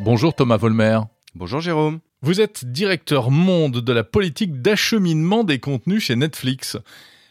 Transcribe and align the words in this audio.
Bonjour 0.00 0.34
Thomas 0.34 0.58
Volmer. 0.58 1.00
Bonjour 1.34 1.60
Jérôme. 1.60 2.00
Vous 2.20 2.40
êtes 2.40 2.66
directeur 2.66 3.30
monde 3.30 3.80
de 3.80 3.92
la 3.92 4.04
politique 4.04 4.60
d'acheminement 4.60 5.42
des 5.44 5.58
contenus 5.58 6.04
chez 6.04 6.16
Netflix. 6.16 6.76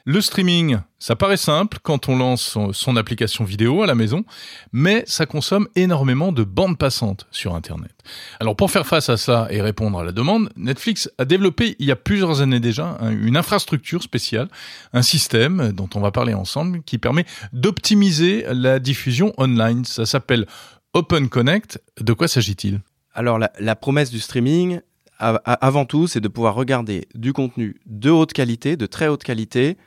Le 0.05 0.19
streaming, 0.19 0.79
ça 0.97 1.15
paraît 1.15 1.37
simple 1.37 1.77
quand 1.83 2.09
on 2.09 2.17
lance 2.17 2.57
son, 2.71 2.95
application 2.95 3.43
vidéo 3.43 3.83
à 3.83 3.85
la 3.85 3.93
maison, 3.93 4.25
mais 4.71 5.03
ça 5.05 5.27
consomme 5.27 5.67
énormément 5.75 6.31
de 6.31 6.43
bandes 6.43 6.77
passantes 6.77 7.27
sur 7.29 7.53
Internet. 7.53 7.91
Alors 8.39 8.55
pour 8.55 8.71
faire 8.71 8.87
face 8.87 9.09
à 9.09 9.17
ça 9.17 9.47
et 9.51 9.61
répondre 9.61 9.99
à 9.99 10.03
la 10.03 10.11
demande, 10.11 10.49
Netflix 10.55 11.09
a 11.19 11.25
développé 11.25 11.75
il 11.77 11.85
y 11.85 11.91
a 11.91 11.95
plusieurs 11.95 12.41
années 12.41 12.59
déjà 12.59 12.97
une 13.11 13.37
infrastructure 13.37 14.01
spéciale, 14.01 14.47
un 14.91 15.03
système 15.03 15.71
dont 15.71 15.89
on 15.93 15.99
va 15.99 16.11
parler 16.11 16.33
ensemble 16.33 16.81
qui 16.81 16.97
permet 16.97 17.25
d'optimiser 17.53 18.45
la 18.49 18.79
diffusion 18.79 19.33
online. 19.37 19.85
Ça 19.85 20.07
s'appelle 20.07 20.47
Open 20.93 21.29
Connect. 21.29 21.79
De 21.99 22.13
quoi 22.13 22.27
s'agit-il? 22.27 22.81
Alors 23.13 23.37
la, 23.37 23.75
promesse 23.75 24.09
du 24.09 24.19
streaming, 24.19 24.79
avant 25.19 25.85
tout, 25.85 26.07
c'est 26.07 26.21
de 26.21 26.27
pouvoir 26.27 26.55
regarder 26.55 27.07
du 27.13 27.33
contenu 27.33 27.79
de 27.85 28.09
haute 28.09 28.33
qualité, 28.33 28.77
de 28.77 28.87
très 28.87 29.07
haute 29.07 29.23
qualité, 29.23 29.77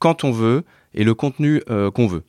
quand 0.00 0.24
on 0.24 0.32
veut 0.32 0.64
et 0.92 1.04
le 1.04 1.14
contenu 1.14 1.62
euh, 1.70 1.92
qu'on 1.92 2.08
veut. 2.08 2.24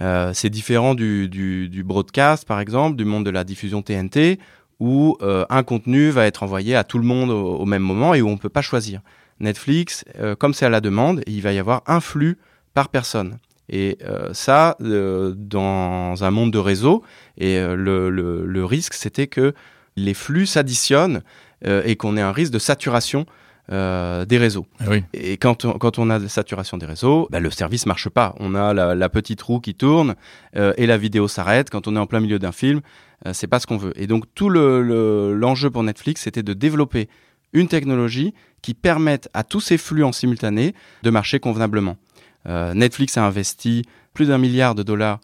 Euh, 0.00 0.30
c'est 0.32 0.50
différent 0.50 0.94
du, 0.94 1.82
broadcast, 1.84 2.46
par 2.46 2.60
exemple, 2.60 2.96
du 2.96 3.04
monde 3.04 3.24
de 3.24 3.30
la 3.30 3.42
diffusion 3.42 3.82
TNT, 3.82 4.38
où 4.78 5.16
euh, 5.22 5.44
un 5.50 5.64
contenu 5.64 6.10
va 6.10 6.26
être 6.26 6.44
envoyé 6.44 6.76
à 6.76 6.84
tout 6.84 6.98
le 6.98 7.04
monde 7.04 7.30
au, 7.30 7.64
même 7.64 7.82
moment 7.82 8.14
et 8.14 8.22
où 8.22 8.28
on 8.28 8.34
ne 8.34 8.38
peut 8.38 8.48
pas 8.48 8.62
choisir. 8.62 9.00
Netflix, 9.40 10.04
comme 10.40 10.52
c'est 10.52 10.66
à 10.66 10.68
la 10.68 10.80
demande, 10.80 11.22
il 11.28 11.40
va 11.42 11.52
y 11.52 11.58
avoir 11.58 11.82
un 11.86 12.00
flux 12.00 12.38
par 12.74 12.88
personne. 12.88 13.38
Et 13.68 13.98
ça, 14.32 14.76
dans 14.80 16.24
un 16.24 16.30
monde 16.32 16.52
de 16.52 16.58
réseau, 16.58 17.04
et 17.36 17.60
le, 17.60 18.10
le, 18.10 18.64
risque, 18.64 18.94
c'était 18.94 19.28
que 19.28 19.54
les 19.94 20.14
flux 20.14 20.46
s'additionnent 20.46 21.22
et 21.64 21.94
qu'on 21.94 22.16
ait 22.16 22.22
un 22.22 22.32
risque 22.32 22.52
de 22.52 22.58
saturation 22.58 23.26
euh, 23.70 24.24
des 24.24 24.38
réseaux. 24.38 24.66
Ah 24.80 24.86
et 25.12 25.36
quand 25.36 25.66
on, 25.66 25.72
quand 25.72 25.98
on 25.98 26.08
a 26.08 26.18
de 26.18 26.26
saturation 26.26 26.78
des 26.78 26.86
réseaux, 26.86 27.28
bah, 27.30 27.38
le 27.38 27.50
service 27.50 27.84
marche 27.84 28.08
pas. 28.08 28.34
On 28.40 28.54
a 28.54 28.72
la, 28.72 29.08
petite 29.10 29.42
roue 29.42 29.60
qui 29.60 29.74
tourne 29.74 30.14
euh, 30.56 30.72
et 30.78 30.86
la 30.86 30.96
vidéo 30.96 31.28
s'arrête. 31.28 31.68
Quand 31.68 31.86
on 31.86 31.94
est 31.94 31.98
en 31.98 32.06
plein 32.06 32.20
milieu 32.20 32.38
d'un 32.38 32.52
film, 32.52 32.80
euh, 33.26 33.32
c'est 33.34 33.46
pas 33.46 33.60
ce 33.60 33.66
qu'on 33.66 33.76
veut. 33.76 33.92
Et 34.00 34.06
donc 34.06 34.24
tout 34.34 34.48
l'enjeu 34.48 35.68
pour 35.68 35.82
Netflix, 35.82 36.22
c'était 36.22 36.42
de 36.42 36.54
développer 36.54 37.10
une 37.52 37.68
technologie 37.68 38.32
qui 38.62 38.72
permette 38.72 39.28
à 39.34 39.44
tous 39.44 39.60
ces 39.60 39.76
flux 39.76 40.02
en 40.02 40.12
simultané 40.12 40.74
de 41.02 41.10
marcher 41.10 41.38
convenablement. 41.38 41.98
Netflix 42.46 43.18
a 43.18 43.24
investi 43.24 43.82
plus 44.14 44.28
d'un 44.28 44.38
milliard 44.38 44.74
de 44.74 44.82
dollars 44.82 45.20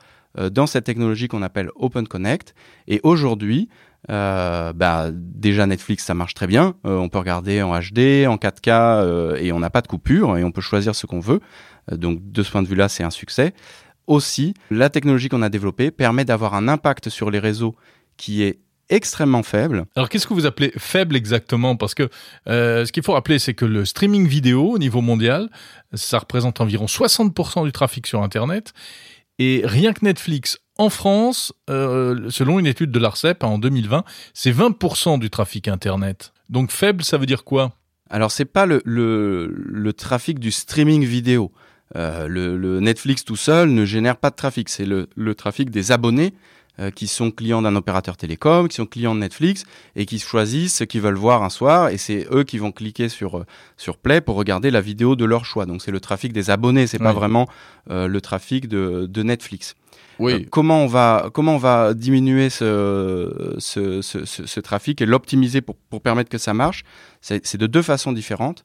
dans 0.50 0.66
cette 0.66 0.84
technologie 0.84 1.28
qu'on 1.28 1.40
appelle 1.40 1.70
Open 1.76 2.06
Connect. 2.06 2.54
Et 2.88 3.00
aujourd'hui, 3.02 3.70
euh, 4.10 4.72
bah, 4.72 5.10
déjà 5.12 5.66
Netflix 5.66 6.04
ça 6.04 6.14
marche 6.14 6.34
très 6.34 6.46
bien. 6.46 6.74
Euh, 6.86 6.96
on 6.96 7.08
peut 7.08 7.18
regarder 7.18 7.62
en 7.62 7.78
HD, 7.78 8.26
en 8.26 8.36
4K 8.36 8.70
euh, 8.70 9.36
et 9.36 9.52
on 9.52 9.60
n'a 9.60 9.70
pas 9.70 9.80
de 9.80 9.86
coupure 9.86 10.36
et 10.36 10.44
on 10.44 10.52
peut 10.52 10.60
choisir 10.60 10.94
ce 10.94 11.06
qu'on 11.06 11.20
veut. 11.20 11.40
donc 11.90 12.20
de 12.30 12.42
ce 12.42 12.50
point 12.50 12.62
de 12.62 12.68
vue-là, 12.68 12.88
c'est 12.88 13.02
un 13.02 13.10
succès. 13.10 13.54
Aussi, 14.06 14.54
la 14.70 14.90
technologie 14.90 15.28
qu'on 15.28 15.42
a 15.42 15.48
développée 15.48 15.90
permet 15.90 16.24
d'avoir 16.24 16.54
un 16.54 16.68
impact 16.68 17.08
sur 17.08 17.30
les 17.30 17.38
réseaux 17.38 17.74
qui 18.18 18.42
est 18.42 18.60
extrêmement 18.90 19.42
faible. 19.42 19.86
Alors 19.96 20.10
qu'est-ce 20.10 20.26
que 20.26 20.34
vous 20.34 20.44
appelez 20.44 20.70
faible 20.76 21.16
exactement? 21.16 21.74
Parce 21.74 21.94
que 21.94 22.10
ce 22.46 22.92
qu'il 22.92 23.02
faut 23.02 23.14
rappeler, 23.14 23.38
c'est 23.38 23.54
que 23.54 23.64
le 23.64 23.86
streaming 23.86 24.26
vidéo 24.26 24.72
au 24.72 24.78
niveau 24.78 25.00
mondial, 25.00 25.48
ça 25.94 26.18
représente 26.18 26.60
environ 26.60 26.84
60% 26.84 27.64
du 27.64 27.72
trafic 27.72 28.06
sur 28.06 28.22
Internet. 28.22 28.74
Et 29.38 29.62
rien 29.64 29.92
que 29.92 30.04
Netflix 30.04 30.58
en 30.76 30.90
France, 30.90 31.52
euh, 31.70 32.30
selon 32.30 32.58
une 32.58 32.66
étude 32.66 32.90
de 32.90 32.98
l'ARCEP 32.98 33.44
en 33.44 33.58
2020, 33.58 34.04
c'est 34.32 34.52
20% 34.52 35.18
du 35.18 35.30
trafic 35.30 35.68
Internet. 35.68 36.32
Donc 36.48 36.70
faible, 36.70 37.04
ça 37.04 37.16
veut 37.16 37.26
dire 37.26 37.44
quoi? 37.44 37.72
Alors 38.10 38.30
c'est 38.30 38.44
pas 38.44 38.66
le, 38.66 38.82
le, 38.84 39.92
trafic 39.92 40.38
du 40.38 40.50
streaming 40.50 41.04
vidéo. 41.04 41.52
Euh, 41.96 42.26
le, 42.28 42.80
Netflix 42.80 43.24
tout 43.24 43.36
seul 43.36 43.70
ne 43.70 43.84
génère 43.84 44.16
pas 44.16 44.30
de 44.30 44.36
trafic, 44.36 44.68
c'est 44.68 44.84
le, 44.84 45.34
trafic 45.34 45.70
des 45.70 45.92
abonnés 45.92 46.34
euh, 46.80 46.90
qui 46.90 47.06
sont 47.06 47.30
clients 47.30 47.62
d'un 47.62 47.76
opérateur 47.76 48.16
télécom, 48.16 48.68
qui 48.68 48.76
sont 48.76 48.86
clients 48.86 49.14
de 49.14 49.20
Netflix 49.20 49.64
et 49.94 50.06
qui 50.06 50.18
choisissent 50.18 50.76
ce 50.76 50.84
qu'ils 50.84 51.00
veulent 51.00 51.14
voir 51.14 51.44
un 51.44 51.50
soir 51.50 51.88
et 51.88 51.98
c'est 51.98 52.26
eux 52.32 52.42
qui 52.42 52.58
vont 52.58 52.72
cliquer 52.72 53.08
sur 53.08 53.44
sur 53.76 53.96
Play 53.96 54.20
pour 54.20 54.34
regarder 54.34 54.72
la 54.72 54.80
vidéo 54.80 55.14
de 55.14 55.24
leur 55.24 55.44
choix. 55.44 55.66
Donc 55.66 55.82
c'est 55.82 55.92
le 55.92 56.00
trafic 56.00 56.32
des 56.32 56.50
abonnés, 56.50 56.88
c'est 56.88 56.98
pas 56.98 57.12
vraiment 57.12 57.48
le 57.88 58.18
trafic 58.20 58.68
de, 58.68 59.06
de 59.08 59.22
Netflix. 59.22 59.76
Euh, 60.20 60.40
comment 60.50 60.84
on 60.84 61.58
va 61.58 61.94
diminuer 61.94 62.50
ce 62.50 64.60
trafic 64.60 65.02
et 65.02 65.06
l'optimiser 65.06 65.60
pour, 65.60 65.76
pour 65.90 66.00
permettre 66.00 66.30
que 66.30 66.38
ça 66.38 66.54
marche? 66.54 66.84
C'est 67.20 67.56
de 67.56 67.66
deux 67.66 67.82
façons 67.82 68.12
différentes. 68.12 68.64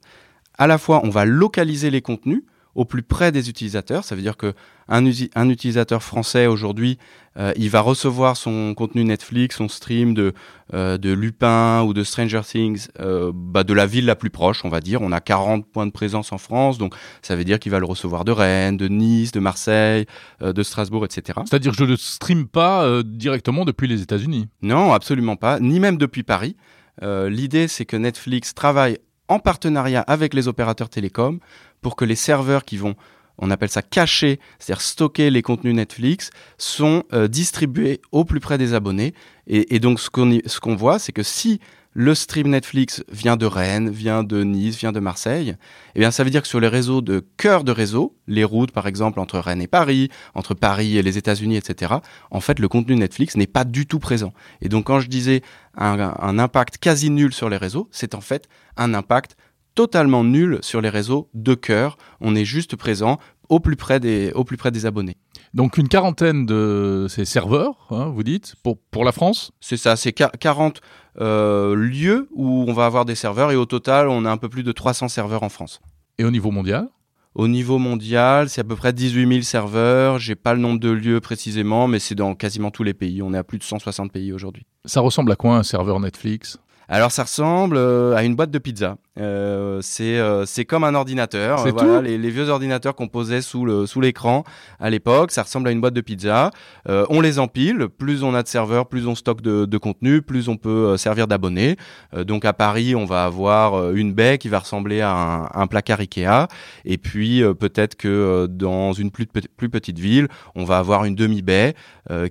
À 0.57 0.67
la 0.67 0.77
fois, 0.77 1.01
on 1.03 1.09
va 1.09 1.25
localiser 1.25 1.89
les 1.89 2.01
contenus 2.01 2.43
au 2.75 2.85
plus 2.85 3.03
près 3.03 3.31
des 3.31 3.49
utilisateurs. 3.49 4.03
Ça 4.03 4.15
veut 4.15 4.21
dire 4.21 4.37
que 4.37 4.53
un, 4.87 5.05
un 5.35 5.49
utilisateur 5.49 6.01
français 6.01 6.47
aujourd'hui, 6.47 6.97
euh, 7.37 7.53
il 7.55 7.69
va 7.69 7.81
recevoir 7.81 8.35
son 8.35 8.73
contenu 8.73 9.03
Netflix, 9.03 9.57
son 9.57 9.67
stream 9.67 10.13
de, 10.13 10.33
euh, 10.73 10.97
de 10.97 11.11
Lupin 11.11 11.83
ou 11.83 11.93
de 11.93 12.03
Stranger 12.03 12.41
Things, 12.43 12.87
euh, 12.99 13.31
bah 13.33 13.63
de 13.63 13.73
la 13.73 13.85
ville 13.85 14.05
la 14.05 14.15
plus 14.15 14.29
proche, 14.29 14.65
on 14.65 14.69
va 14.69 14.81
dire. 14.81 15.01
On 15.01 15.11
a 15.11 15.21
40 15.21 15.65
points 15.65 15.85
de 15.85 15.91
présence 15.91 16.31
en 16.31 16.37
France, 16.37 16.77
donc 16.77 16.95
ça 17.21 17.35
veut 17.35 17.43
dire 17.43 17.59
qu'il 17.59 17.71
va 17.71 17.79
le 17.79 17.85
recevoir 17.85 18.25
de 18.25 18.31
Rennes, 18.31 18.77
de 18.77 18.87
Nice, 18.87 19.31
de 19.31 19.39
Marseille, 19.39 20.05
de 20.41 20.63
Strasbourg, 20.63 21.05
etc. 21.05 21.39
C'est-à-dire 21.45 21.71
que 21.71 21.77
je 21.77 21.83
ne 21.85 21.95
stream 21.95 22.47
pas 22.47 23.03
directement 23.03 23.65
depuis 23.65 23.87
les 23.87 24.01
États-Unis 24.01 24.47
Non, 24.61 24.93
absolument 24.93 25.35
pas, 25.35 25.59
ni 25.59 25.79
même 25.79 25.97
depuis 25.97 26.23
Paris. 26.23 26.55
L'idée, 27.01 27.67
c'est 27.67 27.85
que 27.85 27.97
Netflix 27.97 28.53
travaille 28.53 28.97
en 29.29 29.39
partenariat 29.39 30.01
avec 30.01 30.33
les 30.33 30.47
opérateurs 30.47 30.89
télécoms 30.89 31.39
pour 31.81 31.95
que 31.95 32.03
les 32.03 32.15
serveurs 32.15 32.65
qui 32.65 32.77
vont 32.77 32.95
on 33.41 33.51
appelle 33.51 33.69
ça 33.69 33.81
cacher, 33.81 34.39
c'est-à-dire 34.59 34.81
stocker 34.81 35.29
les 35.29 35.41
contenus 35.41 35.73
Netflix, 35.73 36.29
sont 36.57 37.03
euh, 37.13 37.27
distribués 37.27 38.01
au 38.11 38.25
plus 38.25 38.41
près 38.41 38.57
des 38.57 38.73
abonnés. 38.73 39.13
Et, 39.47 39.79
donc 39.79 39.99
ce 39.99 40.09
qu'on 40.09 40.39
ce 40.45 40.59
qu'on 40.59 40.75
voit, 40.75 40.99
c'est 40.99 41.13
que 41.13 41.23
si 41.23 41.59
le 41.93 42.13
stream 42.13 42.49
Netflix 42.49 43.03
vient 43.11 43.35
de 43.35 43.45
Rennes, 43.45 43.89
vient 43.89 44.23
de 44.23 44.43
Nice, 44.43 44.77
vient 44.77 44.91
de 44.91 44.99
Marseille, 44.99 45.55
eh 45.95 45.99
bien 45.99 46.11
ça 46.11 46.23
veut 46.23 46.29
dire 46.29 46.43
que 46.43 46.47
sur 46.47 46.59
les 46.59 46.67
réseaux 46.67 47.01
de 47.01 47.25
cœur 47.37 47.63
de 47.63 47.71
réseau, 47.71 48.15
les 48.27 48.43
routes 48.43 48.71
par 48.71 48.87
exemple 48.87 49.19
entre 49.19 49.39
Rennes 49.39 49.61
et 49.61 49.67
Paris, 49.67 50.09
entre 50.35 50.53
Paris 50.53 50.97
et 50.97 51.01
les 51.01 51.17
États-Unis, 51.17 51.57
etc., 51.57 51.95
en 52.29 52.41
fait 52.41 52.59
le 52.59 52.67
contenu 52.67 52.95
Netflix 52.95 53.35
n'est 53.35 53.47
pas 53.47 53.63
du 53.63 53.87
tout 53.87 53.99
présent. 53.99 54.33
Et 54.61 54.69
donc 54.69 54.85
quand 54.85 54.99
je 54.99 55.07
disais 55.07 55.41
un, 55.75 56.37
impact 56.39 56.77
quasi 56.77 57.09
nul 57.09 57.33
sur 57.33 57.49
les 57.49 57.57
réseaux, 57.57 57.87
c'est 57.91 58.13
en 58.13 58.21
fait 58.21 58.47
un 58.77 58.93
impact 58.93 59.35
totalement 59.73 60.23
nul 60.23 60.59
sur 60.61 60.81
les 60.81 60.89
réseaux 60.89 61.29
de 61.33 61.55
cœur. 61.55 61.97
On 62.21 62.35
est 62.35 62.45
juste 62.45 62.75
présent 62.75 63.17
au 63.49 63.59
plus 63.59 63.75
près 63.75 63.99
des, 63.99 64.31
au 64.35 64.43
plus 64.43 64.57
près 64.57 64.71
des 64.71 64.85
abonnés. 64.85 65.17
Donc 65.53 65.77
une 65.77 65.87
quarantaine 65.87 66.45
de 66.45 67.07
ces 67.09 67.25
serveurs, 67.25 67.87
hein, 67.89 68.11
vous 68.13 68.23
dites, 68.23 68.55
pour, 68.63 68.77
pour 68.91 69.03
la 69.03 69.11
France 69.11 69.51
C'est 69.59 69.77
ça, 69.77 69.95
c'est 69.95 70.13
40 70.13 70.81
euh, 71.19 71.75
lieux 71.75 72.29
où 72.33 72.65
on 72.67 72.73
va 72.73 72.85
avoir 72.85 73.05
des 73.05 73.15
serveurs 73.15 73.51
et 73.51 73.55
au 73.55 73.65
total, 73.65 74.07
on 74.09 74.25
a 74.25 74.31
un 74.31 74.37
peu 74.37 74.49
plus 74.49 74.63
de 74.63 74.71
300 74.71 75.07
serveurs 75.07 75.43
en 75.43 75.49
France. 75.49 75.81
Et 76.17 76.23
au 76.23 76.31
niveau 76.31 76.51
mondial? 76.51 76.87
Au 77.35 77.47
niveau 77.47 77.77
mondial, 77.77 78.49
c'est 78.49 78.61
à 78.61 78.63
peu 78.63 78.75
près 78.75 78.91
18 78.91 79.27
000 79.27 79.41
serveurs. 79.41 80.19
J'ai 80.19 80.35
pas 80.35 80.53
le 80.53 80.59
nombre 80.59 80.79
de 80.79 80.89
lieux 80.89 81.21
précisément, 81.21 81.87
mais 81.87 81.99
c'est 81.99 82.15
dans 82.15 82.35
quasiment 82.35 82.71
tous 82.71 82.83
les 82.83 82.93
pays. 82.93 83.21
On 83.21 83.33
est 83.33 83.37
à 83.37 83.43
plus 83.43 83.59
de 83.59 83.63
160 83.63 84.11
pays 84.11 84.33
aujourd'hui. 84.33 84.65
Ça 84.85 85.01
ressemble 85.01 85.31
à 85.31 85.35
quoi 85.35 85.55
un 85.55 85.63
serveur 85.63 85.99
Netflix? 85.99 86.57
Alors 86.89 87.11
ça 87.11 87.23
ressemble 87.23 87.77
euh, 87.77 88.15
à 88.15 88.23
une 88.23 88.35
boîte 88.35 88.49
de 88.49 88.57
pizza. 88.57 88.97
Euh, 89.19 89.79
c'est 89.83 90.17
euh, 90.17 90.45
c'est 90.45 90.65
comme 90.65 90.83
un 90.83 90.95
ordinateur. 90.95 91.65
Euh, 91.65 91.71
voilà, 91.71 92.01
les, 92.01 92.17
les, 92.17 92.29
vieux 92.31 92.49
ordinateurs 92.49 92.95
qu'on 92.95 93.07
posait 93.07 93.41
sous 93.41 93.63
le 93.63 93.85
sous 93.85 94.01
l'écran 94.01 94.43
à 94.79 94.89
l'époque, 94.89 95.31
ça 95.31 95.43
ressemble 95.43 95.67
à 95.67 95.71
une 95.71 95.81
boîte 95.81 95.93
de 95.93 96.01
pizza. 96.01 96.49
Euh, 96.87 97.05
on 97.09 97.21
les 97.21 97.37
empile. 97.37 97.89
Plus 97.95 98.23
on 98.23 98.33
a 98.33 98.41
de 98.41 98.47
serveurs, 98.47 98.87
plus 98.87 99.07
on 99.07 99.13
stocke 99.13 99.41
de, 99.41 99.65
de 99.65 99.77
contenu, 99.77 100.23
plus 100.23 100.49
on 100.49 100.57
peut 100.57 100.97
servir 100.97 101.27
d'abonnés. 101.27 101.75
donc 102.17 102.43
à 102.43 102.53
Paris, 102.53 102.95
on 102.95 103.05
va 103.05 103.25
avoir 103.25 103.91
une 103.91 104.13
baie 104.13 104.39
qui 104.39 104.49
va 104.49 104.59
ressembler 104.59 105.01
à 105.01 105.11
un, 105.11 105.49
un 105.53 105.67
placard 105.67 105.99
Ikea. 105.99 106.47
Et 106.85 106.97
puis 106.97 107.43
peut-être 107.59 107.95
que 107.95 108.47
dans 108.49 108.93
une 108.93 109.11
plus, 109.11 109.27
plus 109.27 109.69
petite 109.69 109.99
ville, 109.99 110.27
on 110.55 110.63
va 110.63 110.79
avoir 110.79 111.05
une 111.05 111.15
demi 111.15 111.41
baie 111.41 111.75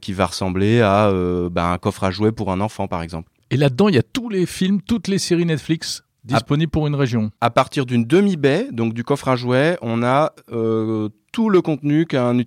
qui 0.01 0.13
va 0.13 0.27
ressembler 0.27 0.81
à 0.81 1.13
bah, 1.51 1.67
un 1.67 1.79
coffre 1.79 2.05
à 2.05 2.11
jouets 2.11 2.33
pour 2.33 2.51
un 2.51 2.61
enfant, 2.61 2.89
par 2.89 3.03
exemple. 3.03 3.31
Et 3.51 3.57
là-dedans, 3.57 3.89
il 3.89 3.95
y 3.95 3.99
a 3.99 4.03
tous 4.03 4.29
les 4.29 4.47
films, 4.47 4.83
toutes 4.83 5.09
les 5.09 5.19
séries 5.19 5.47
Netflix 5.47 6.05
disponibles 6.25 6.71
pour 6.71 6.87
une 6.87 6.95
région. 6.95 7.31
À 7.41 7.51
partir 7.51 7.87
d'une 7.87 8.05
demi-baie, 8.05 8.69
donc 8.71 8.93
du 8.93 9.05
coffre 9.05 9.29
à 9.29 9.37
jouets, 9.37 9.79
on 9.81 10.03
a 10.03 10.33
euh, 10.53 11.09
tout 11.33 11.49
le 11.49 11.63
contenu 11.63 12.07
qu'un 12.07 12.45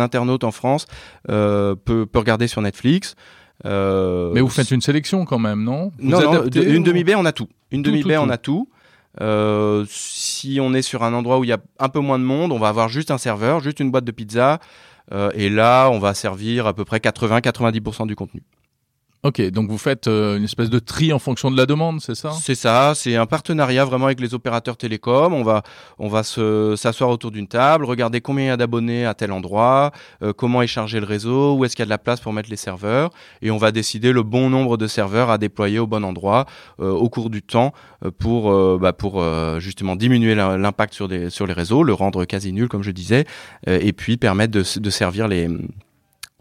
internaute 0.00 0.44
en 0.44 0.50
France 0.50 0.86
euh, 1.30 1.74
peut, 1.74 2.06
peut, 2.06 2.18
regarder 2.18 2.46
sur 2.46 2.60
Netflix. 2.60 3.14
Euh, 3.64 4.32
Mais 4.34 4.40
vous 4.40 4.48
faites 4.48 4.70
une 4.70 4.80
sélection 4.80 5.24
quand 5.24 5.38
même, 5.38 5.62
non? 5.64 5.92
Non, 5.98 6.20
non 6.20 6.44
une 6.44 6.82
demi-baie, 6.82 7.14
on 7.14 7.24
a 7.24 7.32
tout. 7.32 7.48
Une 7.70 7.82
demi-baie, 7.82 8.18
on 8.18 8.28
a 8.28 8.38
tout. 8.38 8.68
si 9.88 10.58
on 10.60 10.74
est 10.74 10.82
sur 10.82 11.02
un 11.02 11.14
endroit 11.14 11.38
où 11.38 11.44
il 11.44 11.48
y 11.48 11.52
a 11.52 11.60
un 11.78 11.88
peu 11.88 12.00
moins 12.00 12.18
de 12.18 12.24
monde, 12.24 12.52
on 12.52 12.58
va 12.58 12.68
avoir 12.68 12.88
juste 12.88 13.10
un 13.10 13.18
serveur, 13.18 13.60
juste 13.60 13.80
une 13.80 13.90
boîte 13.90 14.04
de 14.04 14.12
pizza, 14.12 14.60
et 15.34 15.48
là, 15.48 15.88
on 15.88 15.98
va 15.98 16.12
servir 16.12 16.66
à 16.66 16.74
peu 16.74 16.84
près 16.84 16.98
80-90% 16.98 18.06
du 18.06 18.16
contenu. 18.16 18.42
Ok, 19.24 19.40
donc 19.52 19.70
vous 19.70 19.78
faites 19.78 20.06
euh, 20.06 20.36
une 20.36 20.44
espèce 20.44 20.68
de 20.68 20.78
tri 20.78 21.10
en 21.10 21.18
fonction 21.18 21.50
de 21.50 21.56
la 21.56 21.64
demande, 21.64 22.02
c'est 22.02 22.14
ça? 22.14 22.32
C'est 22.32 22.54
ça, 22.54 22.92
c'est 22.94 23.16
un 23.16 23.24
partenariat 23.24 23.86
vraiment 23.86 24.04
avec 24.04 24.20
les 24.20 24.34
opérateurs 24.34 24.76
télécoms. 24.76 25.32
On 25.32 25.42
va, 25.42 25.62
on 25.98 26.08
va 26.08 26.22
se, 26.22 26.74
s'asseoir 26.76 27.08
autour 27.08 27.30
d'une 27.30 27.48
table, 27.48 27.86
regarder 27.86 28.20
combien 28.20 28.44
il 28.44 28.48
y 28.48 28.50
a 28.50 28.58
d'abonnés 28.58 29.06
à 29.06 29.14
tel 29.14 29.32
endroit, 29.32 29.92
euh, 30.22 30.34
comment 30.34 30.60
est 30.60 30.66
chargé 30.66 31.00
le 31.00 31.06
réseau, 31.06 31.54
où 31.54 31.64
est-ce 31.64 31.74
qu'il 31.74 31.82
y 31.82 31.84
a 31.84 31.86
de 31.86 31.90
la 31.90 31.96
place 31.96 32.20
pour 32.20 32.34
mettre 32.34 32.50
les 32.50 32.56
serveurs, 32.56 33.08
et 33.40 33.50
on 33.50 33.56
va 33.56 33.72
décider 33.72 34.12
le 34.12 34.22
bon 34.22 34.50
nombre 34.50 34.76
de 34.76 34.86
serveurs 34.86 35.30
à 35.30 35.38
déployer 35.38 35.78
au 35.78 35.86
bon 35.86 36.04
endroit 36.04 36.44
euh, 36.80 36.90
au 36.90 37.08
cours 37.08 37.30
du 37.30 37.40
temps 37.40 37.72
pour, 38.18 38.78
bah, 38.78 38.92
pour 38.92 39.24
justement 39.58 39.96
diminuer 39.96 40.34
l'impact 40.34 40.92
sur, 40.92 41.08
sur 41.30 41.46
les 41.46 41.54
réseaux, 41.54 41.82
le 41.82 41.94
rendre 41.94 42.26
quasi 42.26 42.52
nul 42.52 42.68
comme 42.68 42.82
je 42.82 42.90
disais, 42.90 43.24
et 43.66 43.94
puis 43.94 44.18
permettre 44.18 44.52
de, 44.52 44.62
de 44.78 44.90
servir 44.90 45.28
les 45.28 45.48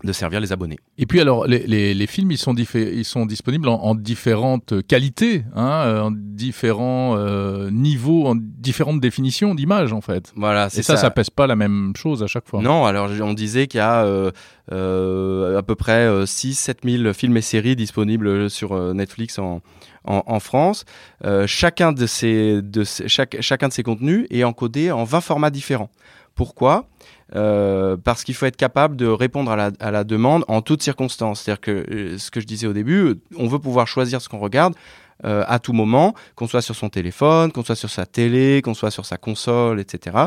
de 0.04 0.12
servir 0.12 0.40
les 0.40 0.52
abonnés. 0.52 0.78
Et 0.98 1.06
puis 1.06 1.22
alors, 1.22 1.48
les, 1.48 1.66
les, 1.66 1.94
les 1.94 2.08
films, 2.08 2.32
ils 2.32 2.38
sont, 2.38 2.54
ils 2.56 3.06
sont 3.06 3.26
disponibles 3.26 3.68
en, 3.70 3.76
en 3.76 3.96
différentes 3.96 4.86
qualités, 4.86 5.46
hein, 5.56 5.84
euh, 5.86 6.02
en 6.02 6.12
différents 6.12 7.16
euh, 7.18 7.70
niveaux, 7.72 8.28
en 8.28 8.36
différentes 8.36 9.00
définitions 9.00 9.56
d'images 9.56 9.94
en 9.94 10.02
fait. 10.02 10.34
Voilà, 10.36 10.70
c'est 10.70 10.84
ça, 10.84 10.96
ça, 10.96 11.04
ça 11.04 11.12
pèse 11.12 11.30
pas 11.30 11.48
la 11.48 11.56
même 11.56 11.94
chose 11.96 12.22
à 12.22 12.28
chaque 12.28 12.48
fois. 12.48 12.62
Non, 12.62 12.86
alors 12.86 13.10
on 13.22 13.34
disait 13.34 13.68
qu'il 13.68 13.78
y 13.78 13.82
a 13.82 14.04
euh, 14.04 14.32
euh 14.72 15.58
à 15.58 15.64
peu 15.64 15.76
près 15.76 16.08
6-7 16.08 17.00
000 17.04 17.14
films 17.14 17.38
et 17.38 17.42
séries 17.42 17.76
disponibles 17.76 18.50
sur 18.50 18.94
Netflix 18.94 19.40
en, 19.40 19.62
en, 20.04 20.24
en 20.26 20.40
France. 20.40 20.84
chacun 21.46 21.94
de 21.94 22.06
ces, 22.06 22.62
de 22.62 22.84
ces, 22.84 23.08
chaque, 23.08 23.38
chacun 23.42 23.68
de 23.70 23.74
ces 23.74 23.84
contenus 23.84 24.26
est 24.30 24.44
encodé 24.44 24.92
en 24.92 25.04
20 25.04 25.22
formats 25.22 25.50
différents. 25.52 25.90
Pourquoi? 26.36 26.88
Euh, 27.36 27.98
parce 27.98 28.24
qu'il 28.24 28.36
faut 28.36 28.46
être 28.46 28.58
capable 28.58 28.96
de 28.96 29.08
répondre 29.08 29.52
à 29.52 29.92
la, 29.92 30.04
demande 30.04 30.46
en 30.48 30.62
toutes 30.62 30.84
circonstances. 30.84 31.42
C'est-à-dire 31.42 31.62
que 31.62 31.72
euh, 31.72 32.18
ce 32.18 32.32
que 32.32 32.40
je 32.40 32.46
disais 32.46 32.68
au 32.68 32.74
début, 32.74 33.16
on 33.38 33.48
veut 33.48 33.60
pouvoir 33.60 33.88
choisir 33.88 34.22
ce 34.22 34.30
qu'on 34.30 34.40
regarde 34.40 34.76
euh, 35.26 35.46
à 35.48 35.60
tout 35.60 35.72
moment, 35.72 36.14
qu'on 36.36 36.48
soit 36.48 36.62
sur 36.62 36.76
son 36.76 36.90
téléphone, 36.90 37.52
qu'on 37.52 37.64
soit 37.64 37.76
sur 37.76 37.90
sa 37.90 38.06
télé, 38.06 38.62
qu'on 38.62 38.74
soit 38.74 38.92
sur 38.92 39.06
sa 39.06 39.18
console, 39.18 39.80
etc. 39.80 40.18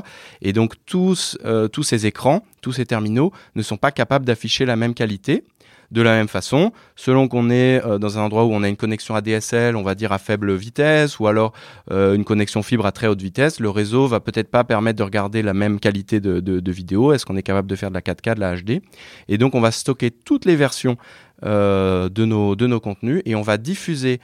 Et 0.41 0.55
donc 0.55 0.75
tous, 0.87 1.37
euh, 1.45 1.69
tous 1.69 1.83
ces 1.83 2.07
écrans, 2.07 2.43
tous 2.63 2.73
ces 2.73 2.87
terminaux 2.87 3.31
ne 3.57 3.63
sont 3.63 3.77
pas 3.77 3.91
capables 3.91 4.25
d'afficher 4.25 4.65
la 4.65 4.77
même 4.77 4.95
qualité. 4.95 5.45
De 5.93 6.03
la 6.03 6.13
même 6.13 6.29
façon, 6.29 6.73
selon 6.97 7.29
qu'on 7.29 7.49
est 7.49 7.85
euh, 7.85 7.99
dans 7.99 8.19
un 8.19 8.23
endroit 8.23 8.45
où 8.45 8.53
on 8.53 8.63
a 8.63 8.69
une 8.69 8.77
connexion 8.77 9.15
ADSL, 9.15 9.77
on 9.77 9.83
va 9.83 9.95
dire 9.95 10.13
à 10.13 10.19
faible 10.19 10.55
vitesse, 10.55 11.21
ou 11.21 11.29
alors 11.29 11.53
euh, 11.93 12.15
une 12.15 12.25
connexion 12.25 12.63
fibre 12.63 12.87
à 12.87 12.93
très 12.93 13.07
haute 13.07 13.23
vitesse, 13.23 13.61
le 13.61 13.71
réseau 13.71 14.09
va 14.09 14.21
peut-être 14.21 14.51
pas 14.51 14.65
permettre 14.65 14.99
de 14.99 15.05
regarder 15.05 15.43
la 15.43 15.55
même 15.55 15.79
qualité 15.79 16.21
de, 16.21 16.71
vidéo. 16.71 17.13
Est-ce 17.13 17.25
qu'on 17.25 17.37
est 17.37 17.43
capable 17.43 17.69
de 17.69 17.77
faire 17.77 17.91
de 17.91 17.95
la 17.95 18.01
4K, 18.01 18.35
de 18.35 18.41
la 18.41 18.57
HD 18.57 18.83
Et 19.29 19.39
donc 19.39 19.55
on 19.55 19.61
va 19.61 19.71
stocker 19.71 20.11
toutes 20.11 20.45
les 20.45 20.57
versions 20.57 20.97
euh, 21.45 22.09
de, 22.09 22.25
nos, 22.25 22.57
de 22.57 22.67
nos 22.67 22.81
contenus 22.81 23.23
et 23.25 23.35
on 23.35 23.43
va 23.43 23.57
diffuser 23.57 24.21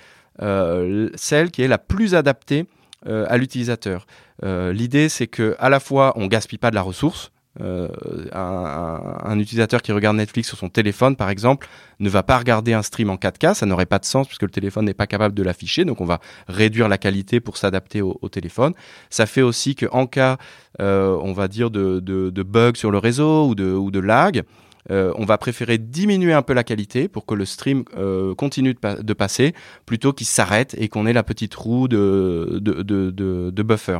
celle 1.14 1.50
qui 1.52 1.62
est 1.62 1.68
la 1.68 1.78
plus 1.78 2.14
adaptée 2.14 2.66
à 3.06 3.36
l'utilisateur. 3.36 4.06
L'idée 4.42 5.08
c'est 5.08 5.28
que 5.28 5.54
à 5.60 5.68
la 5.68 5.78
fois 5.78 6.14
on 6.16 6.26
gaspille 6.26 6.58
pas 6.58 6.70
de 6.70 6.74
la 6.74 6.82
ressource, 6.82 7.30
euh, 7.60 7.88
un, 8.32 9.38
utilisateur 9.38 9.82
qui 9.82 9.92
regarde 9.92 10.16
Netflix 10.16 10.48
sur 10.48 10.56
son 10.56 10.70
téléphone, 10.70 11.16
par 11.16 11.28
exemple, 11.28 11.68
ne 12.00 12.08
va 12.08 12.22
pas 12.22 12.38
regarder 12.38 12.72
un 12.72 12.82
stream 12.82 13.10
en 13.10 13.16
4K, 13.16 13.54
ça 13.54 13.66
n'aurait 13.66 13.86
pas 13.86 13.98
de 13.98 14.06
sens 14.06 14.26
puisque 14.26 14.42
le 14.42 14.50
téléphone 14.50 14.86
n'est 14.86 14.94
pas 14.94 15.06
capable 15.06 15.34
de 15.34 15.42
l'afficher, 15.42 15.84
donc 15.84 16.00
on 16.00 16.06
va 16.06 16.20
réduire 16.48 16.88
la 16.88 16.96
qualité 16.96 17.40
pour 17.40 17.58
s'adapter 17.58 18.00
au, 18.00 18.16
téléphone. 18.30 18.72
Ça 19.10 19.26
fait 19.26 19.42
aussi 19.42 19.74
que 19.74 19.86
en 19.92 20.06
cas, 20.06 20.38
euh, 20.80 21.18
on 21.22 21.32
va 21.34 21.48
dire 21.48 21.70
de, 21.70 22.00
de, 22.00 22.30
de 22.30 22.42
bug 22.42 22.76
sur 22.76 22.90
le 22.90 22.98
réseau 22.98 23.48
ou 23.48 23.54
de, 23.54 24.00
lag, 24.00 24.42
euh, 24.90 25.12
on 25.16 25.26
va 25.26 25.36
préférer 25.36 25.76
diminuer 25.76 26.32
un 26.32 26.42
peu 26.42 26.54
la 26.54 26.64
qualité 26.64 27.06
pour 27.06 27.26
que 27.26 27.34
le 27.34 27.44
stream 27.44 27.84
continue 28.38 28.72
de, 28.72 28.78
pa 28.78 28.94
de, 28.94 29.12
passer 29.12 29.54
plutôt 29.84 30.14
qu'il 30.14 30.26
s'arrête 30.26 30.74
et 30.78 30.88
qu'on 30.88 31.06
ait 31.06 31.12
la 31.12 31.22
petite 31.22 31.54
roue 31.54 31.86
de 31.88 33.62
buffer. 33.62 33.98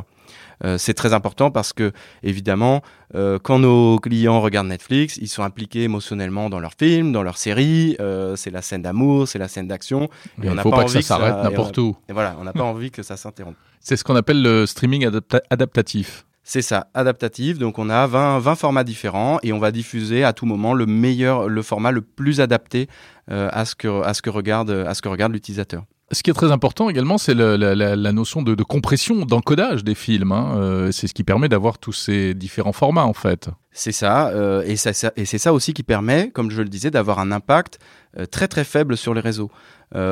Euh, 0.63 0.77
c'est 0.77 0.93
très 0.93 1.13
important 1.13 1.51
parce 1.51 1.73
que, 1.73 1.91
évidemment, 2.23 2.81
euh, 3.15 3.39
quand 3.41 3.59
nos 3.59 3.99
clients 3.99 4.41
regardent 4.41 4.67
Netflix, 4.67 5.17
ils 5.17 5.27
sont 5.27 5.43
impliqués 5.43 5.83
émotionnellement 5.83 6.49
dans 6.49 6.59
leurs 6.59 6.73
films, 6.77 7.11
dans 7.11 7.23
leurs 7.23 7.37
séries. 7.37 7.95
Euh, 7.99 8.35
c'est 8.35 8.51
la 8.51 8.61
scène 8.61 8.81
d'amour, 8.81 9.27
c'est 9.27 9.39
la 9.39 9.47
scène 9.47 9.67
d'action. 9.67 10.09
Il 10.41 10.49
ne 10.49 10.61
faut 10.61 10.69
pas, 10.69 10.77
pas 10.77 10.83
que 10.85 10.91
ça 10.91 11.01
s'arrête 11.01 11.35
n'importe 11.43 11.77
où. 11.77 11.95
Et 12.09 12.13
voilà, 12.13 12.35
on 12.39 12.43
n'a 12.43 12.53
pas 12.53 12.63
envie 12.63 12.91
que 12.91 13.03
ça 13.03 13.17
s'interrompe. 13.17 13.55
C'est 13.79 13.97
ce 13.97 14.03
qu'on 14.03 14.15
appelle 14.15 14.41
le 14.41 14.65
streaming 14.65 15.05
adapta 15.05 15.41
adaptatif. 15.49 16.25
C'est 16.45 16.61
ça, 16.61 16.87
adaptatif. 16.93 17.57
Donc 17.57 17.79
on 17.79 17.89
a 17.89 18.05
20, 18.05 18.39
20, 18.39 18.55
formats 18.55 18.83
différents 18.83 19.39
et 19.43 19.53
on 19.53 19.59
va 19.59 19.71
diffuser 19.71 20.23
à 20.25 20.33
tout 20.33 20.45
moment 20.45 20.73
le 20.73 20.85
meilleur, 20.85 21.47
le 21.47 21.61
format 21.61 21.91
le 21.91 22.01
plus 22.01 22.41
adapté 22.41 22.87
euh, 23.31 23.49
à 23.51 23.63
ce 23.63 23.75
que 23.75 24.03
à 24.03 24.13
ce 24.13 24.21
que 24.21 24.29
regarde 24.29 24.69
à 24.69 24.93
ce 24.93 25.01
que 25.01 25.07
regarde 25.07 25.31
l'utilisateur. 25.31 25.83
Ce 26.11 26.21
qui 26.21 26.29
est 26.29 26.33
très 26.33 26.51
important 26.51 26.89
également, 26.89 27.17
c'est 27.17 27.33
la, 27.33 28.11
notion 28.11 28.41
de, 28.41 28.61
compression, 28.63 29.25
d'encodage 29.25 29.83
des 29.83 29.95
films. 29.95 30.31
Hein. 30.31 30.57
Euh, 30.57 30.91
c'est 30.91 31.07
ce 31.07 31.13
qui 31.13 31.23
permet 31.23 31.49
d'avoir 31.49 31.77
tous 31.79 31.93
ces 31.93 32.33
différents 32.33 32.73
formats, 32.73 33.05
en 33.05 33.13
fait. 33.13 33.49
C'est 33.71 33.91
ça, 33.91 34.27
euh, 34.27 34.63
et, 34.65 34.75
ça, 34.75 35.11
et 35.15 35.25
c'est 35.25 35.37
ça 35.37 35.53
aussi 35.53 35.73
qui 35.73 35.81
permet, 35.81 36.29
comme 36.29 36.51
je 36.51 36.61
le 36.61 36.69
disais, 36.69 36.91
d'avoir 36.91 37.19
un 37.19 37.31
impact 37.31 37.79
euh, 38.17 38.25
très 38.25 38.47
très 38.47 38.63
faible 38.63 38.97
sur 38.97 39.13
les 39.13 39.21
réseaux. 39.21 39.51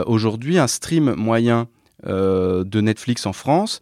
Aujourd'hui, 0.06 0.60
un 0.60 0.68
stream 0.68 1.16
moyen 1.16 1.68
de 2.06 2.82
Netflix 2.82 3.26
en 3.26 3.34
France, 3.34 3.82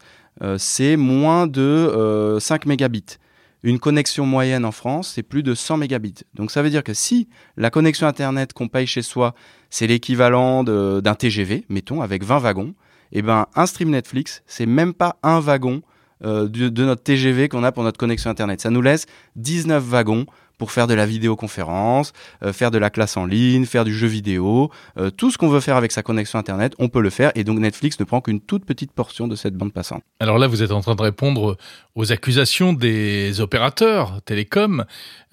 c'est 0.57 0.95
moins 0.95 1.45
de 1.45 2.37
5 2.39 2.67
mégabits 2.67 3.17
une 3.63 3.79
connexion 3.79 4.25
moyenne 4.25 4.65
en 4.65 4.71
France, 4.71 5.11
c'est 5.15 5.23
plus 5.23 5.43
de 5.43 5.53
100 5.53 5.77
mégabits. 5.77 6.15
Donc 6.33 6.51
ça 6.51 6.61
veut 6.61 6.69
dire 6.69 6.83
que 6.83 6.93
si 6.93 7.27
la 7.57 7.69
connexion 7.69 8.07
Internet 8.07 8.53
qu'on 8.53 8.67
paye 8.67 8.87
chez 8.87 9.01
soi, 9.01 9.35
c'est 9.69 9.87
l'équivalent 9.87 10.63
d'un 10.63 11.15
TGV, 11.15 11.65
mettons, 11.69 12.01
avec 12.01 12.23
20 12.23 12.39
wagons, 12.39 12.73
eh 13.11 13.21
ben 13.21 13.47
un 13.55 13.65
stream 13.65 13.89
Netflix, 13.89 14.43
c'est 14.45 14.65
même 14.65 14.93
pas 14.93 15.17
un 15.23 15.39
wagon 15.39 15.81
euh, 16.23 16.47
de, 16.47 16.69
de, 16.69 16.85
notre 16.85 17.01
TGV 17.01 17.49
qu'on 17.49 17.63
a 17.63 17.71
pour 17.71 17.83
notre 17.83 17.97
connexion 17.97 18.29
Internet. 18.29 18.61
Ça 18.61 18.69
nous 18.69 18.81
laisse 18.81 19.05
19 19.35 19.83
wagons 19.83 20.25
pour 20.59 20.71
faire 20.71 20.85
de 20.85 20.93
la 20.93 21.07
vidéoconférence, 21.07 22.13
euh, 22.43 22.53
faire 22.53 22.69
de 22.69 22.77
la 22.77 22.91
classe 22.91 23.17
en 23.17 23.25
ligne, 23.25 23.65
faire 23.65 23.85
du 23.85 23.95
jeu 23.95 24.07
vidéo, 24.07 24.69
euh, 24.99 25.09
tout 25.09 25.31
ce 25.31 25.39
qu'on 25.39 25.49
veut 25.49 25.61
faire 25.61 25.77
avec 25.77 25.91
sa 25.91 26.03
connexion 26.03 26.37
Internet, 26.37 26.73
on 26.77 26.89
peut 26.89 27.01
le 27.01 27.09
faire. 27.09 27.31
Et 27.33 27.43
donc 27.43 27.57
Netflix 27.57 27.99
ne 27.99 28.05
prend 28.05 28.21
qu'une 28.21 28.41
toute 28.41 28.65
petite 28.65 28.91
portion 28.91 29.27
de 29.27 29.35
cette 29.35 29.55
bande 29.55 29.73
passante. 29.73 30.03
Alors 30.19 30.37
là, 30.37 30.45
vous 30.45 30.61
êtes 30.61 30.71
en 30.71 30.81
train 30.81 30.95
de 30.95 31.01
répondre 31.01 31.57
aux 31.95 32.11
accusations 32.11 32.73
des 32.73 33.41
opérateurs 33.41 34.21
télécoms 34.25 34.85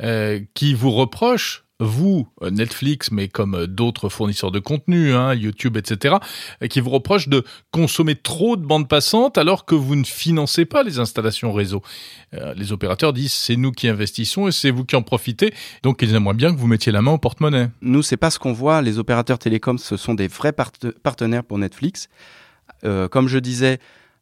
euh, 0.02 0.40
qui 0.54 0.72
vous 0.72 0.92
reprochent 0.92 1.65
vous, 1.78 2.28
Netflix, 2.50 3.10
mais 3.10 3.28
comme 3.28 3.66
d'autres 3.66 4.08
fournisseurs 4.08 4.50
de 4.50 4.58
contenu, 4.58 5.12
hein, 5.12 5.34
YouTube, 5.34 5.76
etc., 5.76 6.16
qui 6.70 6.80
vous 6.80 6.90
reprochent 6.90 7.28
de 7.28 7.44
consommer 7.70 8.14
trop 8.14 8.56
de 8.56 8.64
bandes 8.64 8.88
passantes 8.88 9.38
alors 9.38 9.66
que 9.66 9.74
vous 9.74 9.94
ne 9.94 10.04
financez 10.04 10.64
pas 10.64 10.82
les 10.82 10.98
installations 10.98 11.52
réseau. 11.52 11.82
Euh, 12.34 12.54
les 12.54 12.72
opérateurs 12.72 13.12
disent 13.12 13.32
c'est 13.32 13.56
nous 13.56 13.72
qui 13.72 13.88
investissons 13.88 14.48
et 14.48 14.52
c'est 14.52 14.70
vous 14.70 14.84
qui 14.84 14.96
en 14.96 15.02
profitez, 15.02 15.52
donc 15.82 16.00
ils 16.02 16.14
aimeraient 16.14 16.34
bien 16.34 16.54
que 16.54 16.58
vous 16.58 16.66
mettiez 16.66 16.92
la 16.92 17.02
main 17.02 17.12
au 17.12 17.18
porte-monnaie. 17.18 17.68
Nous, 17.82 18.02
c'est 18.02 18.16
pas 18.16 18.30
ce 18.30 18.38
qu'on 18.38 18.52
voit. 18.52 18.80
Les 18.82 18.98
opérateurs 18.98 19.38
télécoms, 19.38 19.78
ce 19.78 19.96
sont 19.96 20.14
des 20.14 20.28
vrais 20.28 20.52
part 20.52 20.72
partenaires 21.02 21.44
pour 21.44 21.58
Netflix. 21.58 22.08
Euh, 22.84 23.08
comme 23.08 23.28
je 23.28 23.38
disais, 23.38 23.78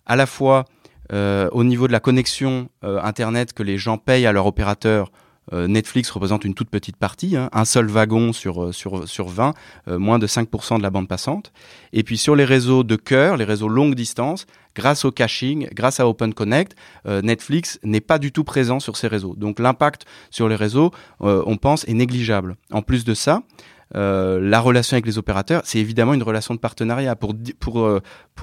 à 0.06 0.16
la 0.16 0.26
fois 0.26 0.64
euh, 1.12 1.48
au 1.52 1.64
niveau 1.64 1.86
de 1.86 1.92
la 1.92 2.00
connexion 2.00 2.68
euh, 2.82 3.00
Internet 3.02 3.52
que 3.52 3.62
les 3.62 3.76
gens 3.76 3.98
payent 3.98 4.26
à 4.26 4.32
leur 4.32 4.46
opérateur, 4.46 5.08
euh, 5.08 5.23
Netflix 5.52 6.10
représente 6.10 6.44
une 6.44 6.54
toute 6.54 6.70
petite 6.70 6.96
partie, 6.96 7.36
hein, 7.36 7.48
un 7.52 7.64
seul 7.64 7.86
wagon 7.86 8.32
sur, 8.32 8.64
euh, 8.64 8.72
sur, 8.72 9.08
sur 9.08 9.28
20, 9.28 9.54
euh, 9.88 9.98
moins 9.98 10.18
de 10.18 10.26
5% 10.26 10.78
de 10.78 10.82
la 10.82 10.90
bande 10.90 11.08
passante. 11.08 11.52
Et 11.92 12.02
puis 12.02 12.18
sur 12.18 12.34
les 12.34 12.44
réseaux 12.44 12.82
de 12.82 12.96
cœur, 12.96 13.36
les 13.36 13.44
réseaux 13.44 13.68
longue 13.68 13.94
distance, 13.94 14.46
grâce 14.74 15.04
au 15.04 15.12
caching, 15.12 15.68
grâce 15.72 16.00
à 16.00 16.08
Open 16.08 16.34
Connect, 16.34 16.76
euh, 17.06 17.22
Netflix 17.22 17.78
n'est 17.82 18.00
pas 18.00 18.18
du 18.18 18.32
tout 18.32 18.44
présent 18.44 18.80
sur 18.80 18.96
ces 18.96 19.08
réseaux. 19.08 19.34
Donc 19.36 19.58
l'impact 19.58 20.04
sur 20.30 20.48
les 20.48 20.56
réseaux, 20.56 20.90
euh, 21.22 21.42
on 21.46 21.56
pense, 21.56 21.86
est 21.88 21.94
négligeable. 21.94 22.56
En 22.72 22.82
plus 22.82 23.04
de 23.04 23.14
ça, 23.14 23.42
euh, 23.96 24.40
la 24.40 24.60
relation 24.60 24.94
avec 24.94 25.06
les 25.06 25.18
opérateurs, 25.18 25.62
c'est 25.64 25.78
évidemment 25.78 26.14
une 26.14 26.22
relation 26.22 26.54
de 26.54 26.58
partenariat. 26.58 27.16
Pour, 27.16 27.80
euh, 27.80 28.00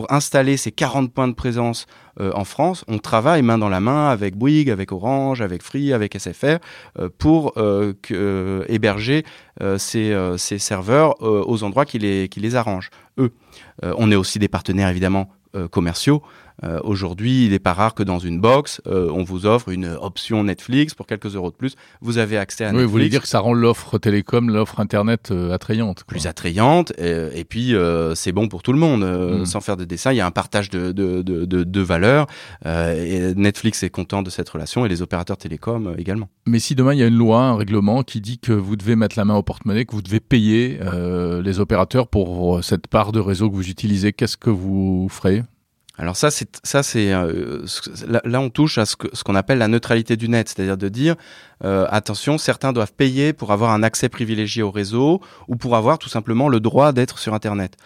installer 0.10 0.58
ces 0.58 0.72
40 0.72 1.14
points 1.14 1.28
de 1.28 1.34
présence 1.34 1.86
euh, 2.20 2.32
en 2.34 2.44
France, 2.44 2.84
on 2.88 2.98
travaille 2.98 3.42
main 3.42 3.58
dans 3.58 3.70
la 3.70 3.80
main 3.80 4.10
avec 4.10 4.36
Bouygues, 4.36 4.70
avec 4.70 4.92
Orange, 4.92 5.42
avec 5.42 5.62
Free, 5.62 5.94
avec 5.94 6.18
SFR, 6.18 6.58
pour 7.18 7.54
héberger 8.68 9.24
ces, 9.78 10.34
ces, 10.38 10.60
serveurs 10.60 11.22
aux 11.22 11.64
endroits 11.64 11.86
qui 11.86 12.00
les, 12.00 12.30
qui 12.30 12.40
les 12.40 12.56
arrangent, 12.56 12.90
eux. 13.18 13.32
on 13.84 14.12
est 14.12 14.16
aussi 14.16 14.40
des 14.40 14.48
partenaires 14.48 14.90
évidemment 14.90 15.30
commerciaux. 15.70 16.24
Euh, 16.64 16.80
aujourd'hui, 16.84 17.46
il 17.46 17.52
n'est 17.52 17.60
pas 17.60 17.74
rare 17.74 17.94
que 17.96 18.04
dans 18.04 18.20
une 18.20 18.40
box, 18.40 18.82
euh, 18.88 19.10
on 19.14 19.24
vous 19.24 19.46
offre 19.46 19.70
une 19.70 19.88
option 20.02 20.44
Netflix 20.44 20.94
pour 20.94 21.08
quelques 21.08 21.36
euros 21.36 21.52
de 21.52 21.56
plus. 21.56 21.76
Vous 22.02 22.18
avez 22.18 22.38
accès 22.38 22.64
à 22.66 22.68
oui, 22.68 22.74
Netflix. 22.74 22.86
Vous 22.88 22.92
voulez 22.92 23.10
dire 23.10 23.22
que 23.22 23.28
ça 23.28 23.40
rend 23.40 23.54
l'offre 23.54 23.98
télécom, 23.98 24.50
l'offre 24.50 24.80
Internet 24.80 25.30
euh, 25.32 25.52
attrayante 25.54 26.04
quoi. 26.04 26.08
plus 26.08 26.28
attrayante 26.28 26.92
et, 26.98 27.40
et 27.40 27.44
puis 27.44 27.76
euh, 27.76 28.16
c'est 28.16 28.32
bon 28.32 28.48
pour 28.48 28.64
tout 28.64 28.74
le 28.74 28.80
monde 28.80 29.04
euh, 29.04 29.40
Mm. 29.42 29.46
sans 29.46 29.62
faire 29.62 29.78
de 29.78 29.86
dessin 29.86 30.12
il 30.12 30.18
y 30.18 30.22
a 30.22 30.26
un 30.26 30.32
partage 30.32 30.70
de, 30.70 30.92
de, 30.92 31.22
de, 31.22 31.46
de, 31.46 31.64
de 31.64 31.82
valeurs 31.82 32.28
euh, 32.66 33.32
et 33.32 33.34
Netflix 33.36 33.84
est 33.84 33.90
content 33.90 34.22
de 34.24 34.30
cette 34.30 34.50
relation 34.50 34.86
et 34.86 34.90
les 34.90 35.02
opérateurs 35.02 35.38
télécoms 35.38 35.88
euh, 35.88 35.96
également 35.98 36.28
Mais 36.48 36.60
si 36.60 36.76
demain 36.76 36.94
il 36.94 37.00
y 37.00 37.04
a 37.04 37.08
une 37.08 37.18
loi, 37.18 37.42
un 37.42 37.56
règlement 37.56 38.04
qui 38.04 38.20
dit 38.22 38.40
que 38.40 38.52
vous 38.52 38.76
devez 38.76 38.96
mettre 38.96 39.18
la 39.18 39.26
main 39.26 39.36
au 39.36 39.44
porte-monnaie, 39.44 39.86
que 39.86 39.94
vous 39.94 40.02
devez 40.02 40.20
payer 40.20 40.80
euh, 40.82 41.42
les 41.42 41.60
opérateurs 41.60 42.08
pour 42.08 42.58
euh, 42.58 42.62
cette 42.62 42.88
part 42.88 43.12
de 43.12 43.20
réseau 43.20 43.50
que 43.50 43.56
vous 43.56 43.70
utilisez, 43.70 44.14
qu'est-ce 44.14 44.38
que 44.38 44.50
vous 44.50 45.08
ferez? 45.10 45.44
Alors 46.02 46.16
ça 46.16 46.32
c'est 46.32 46.60
ça 46.64 46.82
c'est 46.82 47.14
euh, 47.14 47.64
là, 48.08 48.42
on 48.42 48.50
touche 48.50 48.80
à 48.80 48.88
ce 48.88 48.96
qu'on 48.96 49.36
appelle 49.36 49.60
la 49.60 49.68
neutralité 49.68 50.18
du 50.18 50.30
net 50.30 50.50
c'est-à-dire 50.50 50.76
de 50.76 50.90
dire 50.90 51.16
euh, 51.64 51.86
attention 51.92 52.40
certains 52.40 52.74
doivent 52.74 52.94
payer 52.94 53.34
pour 53.34 53.52
avoir 53.52 53.70
un 53.70 53.84
accès 53.84 54.10
privilégié 54.10 54.64
au 54.64 54.72
réseau 54.72 55.22
ou 55.48 55.58
pour 55.58 55.76
avoir 55.76 56.00
tout 56.00 56.10
simplement 56.10 56.50
le 56.50 56.60
droit 56.60 56.92
d'être 56.92 57.20
sur 57.20 57.34
internet 57.34 57.78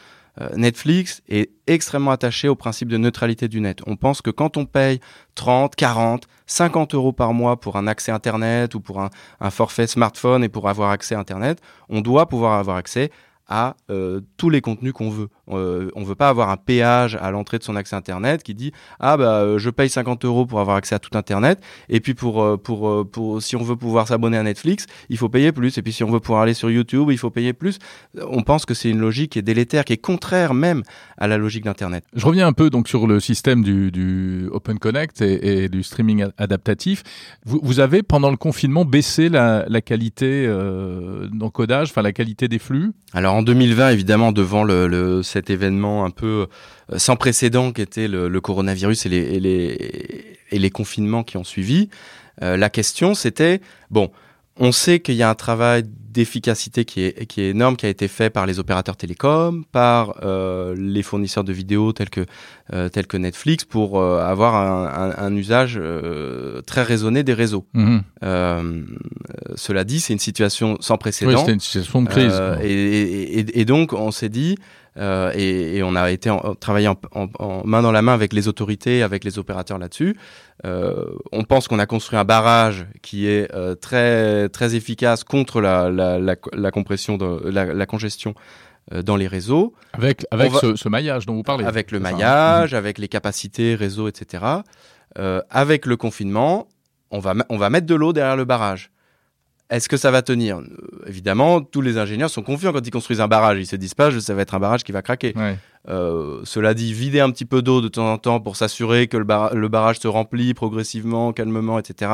Euh, 0.41 0.49
Netflix 0.57 1.21
est 1.29 1.47
extrêmement 1.65 2.11
attaché 2.11 2.49
au 2.49 2.57
principe 2.57 2.89
de 2.89 2.97
neutralité 2.97 3.47
du 3.47 3.61
net. 3.61 3.79
On 3.87 3.95
pense 3.95 4.21
que 4.21 4.31
quand 4.31 4.57
on 4.57 4.65
paye 4.65 4.99
30, 5.35 5.77
40, 5.77 6.27
50 6.45 6.93
euros 6.93 7.13
par 7.13 7.31
mois 7.33 7.55
pour 7.57 7.77
un 7.77 7.87
accès 7.87 8.11
Internet 8.11 8.75
ou 8.75 8.81
pour 8.81 8.99
un, 8.99 9.09
un 9.39 9.49
forfait 9.49 9.87
smartphone 9.87 10.43
et 10.43 10.49
pour 10.49 10.67
avoir 10.67 10.89
accès 10.91 11.15
à 11.15 11.19
Internet, 11.19 11.61
on 11.87 12.01
doit 12.01 12.27
pouvoir 12.27 12.59
avoir 12.59 12.75
accès 12.75 13.11
à 13.47 13.75
tous 14.35 14.49
les 14.49 14.59
contenus 14.59 14.91
qu'on 14.91 15.09
veut. 15.09 15.29
Euh, 15.51 15.89
on 15.95 16.03
veut 16.03 16.15
pas 16.15 16.29
avoir 16.29 16.49
un 16.49 16.57
péage 16.57 17.17
à 17.21 17.29
l'entrée 17.29 17.59
de 17.59 17.63
son 17.63 17.75
accès 17.75 17.95
Internet 17.95 18.41
qui 18.41 18.55
dit 18.55 18.71
ah 18.99 19.15
bah 19.15 19.41
euh, 19.41 19.57
je 19.59 19.69
paye 19.69 19.89
50 19.89 20.25
euros 20.25 20.45
pour 20.47 20.59
avoir 20.59 20.75
accès 20.77 20.95
à 20.95 20.99
tout 20.99 21.15
Internet 21.15 21.59
et 21.87 21.99
puis 21.99 22.15
pour 22.15 22.41
euh, 22.41 22.57
pour 22.57 23.07
pour 23.09 23.41
si 23.43 23.55
on 23.55 23.61
veut 23.63 23.75
pouvoir 23.75 24.07
s'abonner 24.07 24.37
à 24.37 24.43
Netflix 24.43 24.87
il 25.09 25.17
faut 25.17 25.29
payer 25.29 25.51
plus 25.51 25.77
et 25.77 25.81
puis 25.83 25.93
si 25.93 26.03
on 26.03 26.09
veut 26.09 26.19
pouvoir 26.19 26.41
aller 26.41 26.55
sur 26.55 26.71
YouTube 26.71 27.09
il 27.11 27.17
faut 27.19 27.29
payer 27.29 27.53
plus. 27.53 27.77
On 28.27 28.41
pense 28.41 28.65
que 28.65 28.73
c'est 28.73 28.89
une 28.89 28.99
logique 28.99 29.33
qui 29.33 29.39
est 29.39 29.43
délétère, 29.43 29.85
qui 29.85 29.93
est 29.93 29.97
contraire 29.97 30.53
même 30.55 30.81
à 31.17 31.27
la 31.27 31.37
logique 31.37 31.63
d'Internet. 31.65 32.03
Je 32.15 32.25
reviens 32.25 32.47
un 32.47 32.53
peu 32.53 32.69
donc 32.71 32.87
sur 32.87 33.05
le 33.05 33.19
système 33.19 33.63
du, 33.63 33.91
du 33.91 34.47
Open 34.51 34.79
Connect 34.79 35.21
et, 35.21 35.65
et 35.65 35.69
du 35.69 35.83
streaming 35.83 36.25
adaptatif. 36.37 37.03
Vous, 37.45 37.59
vous 37.61 37.79
avez 37.79 38.01
pendant 38.03 38.31
le 38.31 38.37
confinement 38.37 38.85
baissé 38.85 39.29
la, 39.29 39.65
la 39.67 39.81
qualité 39.81 40.45
euh, 40.47 41.27
d'encodage, 41.31 41.89
enfin 41.91 42.01
la 42.01 42.13
qualité 42.13 42.47
des 42.47 42.59
flux? 42.59 42.91
Alors 43.13 43.35
en 43.35 43.43
2020, 43.43 43.89
évidemment, 43.89 44.31
devant 44.31 44.63
le, 44.63 44.87
le- 44.87 45.21
cet 45.35 45.49
événement 45.49 46.05
un 46.05 46.11
peu 46.11 46.47
euh, 46.91 46.97
sans 46.97 47.15
précédent 47.17 47.71
qu'était 47.73 48.07
le, 48.07 48.29
le 48.29 48.41
coronavirus 48.41 49.05
et 49.05 49.09
les, 49.09 49.23
et, 49.35 49.39
les, 49.47 50.37
et 50.51 50.59
les 50.59 50.69
confinements 50.79 51.23
qui 51.23 51.35
ont 51.37 51.43
suivi, 51.55 51.89
euh, 52.41 52.55
la 52.57 52.69
question 52.69 53.13
c'était, 53.15 53.59
bon, 53.89 54.07
on 54.57 54.71
sait 54.71 54.99
qu'il 55.01 55.15
y 55.15 55.23
a 55.23 55.29
un 55.29 55.35
travail 55.35 55.83
d'efficacité 56.15 56.85
qui 56.85 56.99
est, 57.03 57.25
qui 57.25 57.41
est 57.41 57.49
énorme, 57.49 57.75
qui 57.75 57.85
a 57.85 57.89
été 57.89 58.07
fait 58.07 58.29
par 58.29 58.45
les 58.45 58.57
opérateurs 58.57 58.95
télécoms, 58.95 59.63
par 59.73 60.15
euh, 60.23 60.73
les 60.77 61.03
fournisseurs 61.03 61.43
de 61.43 61.51
vidéos 61.51 61.91
tels 61.91 62.09
que, 62.09 62.25
euh, 62.71 62.87
tels 62.87 63.05
que 63.07 63.17
Netflix, 63.17 63.65
pour 63.65 63.99
euh, 63.99 64.21
avoir 64.23 64.55
un, 64.55 64.85
un- 65.11 65.15
un 65.27 65.35
usage 65.35 65.77
très 66.65 66.83
raisonné 66.83 67.23
des 67.23 67.33
réseaux. 67.33 67.65
Euh, 68.23 68.83
cela 69.55 69.83
dit, 69.83 69.99
c'est 69.99 70.13
une 70.13 70.19
situation 70.19 70.77
sans 70.79 70.93
Oui, 70.95 70.99
précédent. 70.99 71.37
c'était 71.39 71.51
une 71.53 71.59
situation 71.59 72.01
de 72.03 72.07
crise. 72.07 72.41
Et- 72.63 73.59
et 73.59 73.65
donc, 73.65 73.91
on 73.91 74.11
s'est 74.11 74.29
dit, 74.29 74.55
euh, 74.97 75.31
et, 75.35 75.77
et 75.77 75.83
on 75.83 75.95
a 75.95 76.09
été 76.11 76.29
en, 76.29 76.55
travaillé 76.55 76.87
en, 76.87 76.95
en- 77.13 77.27
en 77.39 77.61
main 77.65 77.81
dans 77.81 77.91
la 77.91 78.01
main 78.01 78.13
avec 78.13 78.31
les 78.33 78.47
autorités, 78.47 79.03
avec 79.03 79.23
les 79.23 79.37
opérateurs 79.39 79.77
là-dessus. 79.77 80.15
Euh, 80.65 81.05
on 81.31 81.43
pense 81.43 81.67
qu'on 81.67 81.79
a 81.79 81.85
construit 81.85 82.17
un 82.17 82.23
barrage 82.23 82.85
qui 83.01 83.27
est 83.27 83.53
euh, 83.53 83.75
très 83.75 84.47
très 84.49 84.75
efficace 84.75 85.23
contre 85.23 85.59
la, 85.61 85.89
la, 85.89 86.17
la, 86.19 86.35
la 86.53 86.71
compression, 86.71 87.17
de, 87.17 87.49
la, 87.49 87.65
la 87.73 87.85
congestion 87.85 88.33
euh, 88.93 89.01
dans 89.01 89.15
les 89.17 89.27
réseaux, 89.27 89.73
Avec, 89.93 90.25
avec 90.31 90.51
va- 90.51 90.59
ce, 90.59 90.75
ce 90.75 90.87
maillage 90.89 91.25
dont 91.25 91.33
vous 91.35 91.43
parlez. 91.43 91.65
avec 91.65 91.91
le 91.91 91.97
hein 91.97 92.01
maillage, 92.01 92.73
avec 92.73 92.97
les 92.97 93.07
capacités 93.07 93.75
réseau, 93.75 94.07
etc. 94.07 94.43
Euh, 95.17 95.41
avec 95.49 95.85
le 95.85 95.97
confinement, 95.97 96.67
on 97.11 97.19
va 97.19 97.33
on 97.49 97.57
va 97.57 97.69
mettre 97.69 97.85
de 97.87 97.95
l'eau 97.95 98.13
derrière 98.13 98.35
le 98.37 98.45
barrage. 98.45 98.91
Est-ce 99.69 99.89
que 99.89 99.97
ça 99.97 100.11
va 100.11 100.21
tenir? 100.21 100.57
Euh, 100.59 100.63
Évidemment, 101.07 101.61
tous 101.61 101.81
les 101.81 101.97
ingénieurs 101.97 102.29
sont 102.29 102.43
confiants 102.43 102.71
quand 102.71 102.85
ils 102.85 102.91
construisent 102.91 103.21
un 103.21 103.27
barrage. 103.27 103.57
Ils 103.59 103.65
se 103.65 103.75
disent 103.75 103.93
pas, 103.95 104.11
ça 104.19 104.33
va 104.35 104.41
être 104.43 104.53
un 104.55 104.59
barrage 104.59 104.83
qui 104.83 104.91
va 104.91 105.01
craquer. 105.01 105.33
Ouais. 105.35 105.57
Euh, 105.87 106.39
cela 106.45 106.73
dit, 106.73 106.93
vider 106.93 107.19
un 107.19 107.29
petit 107.29 107.45
peu 107.45 107.61
d'eau 107.61 107.79
de 107.79 107.87
temps 107.87 108.11
en 108.11 108.17
temps 108.17 108.39
pour 108.39 108.55
s'assurer 108.55 109.05
que 109.07 109.17
le, 109.17 109.23
bar- 109.23 109.53
le 109.53 109.67
barrage 109.67 109.99
se 109.99 110.07
remplit 110.07 110.55
progressivement, 110.55 111.31
calmement, 111.31 111.77
etc. 111.77 112.11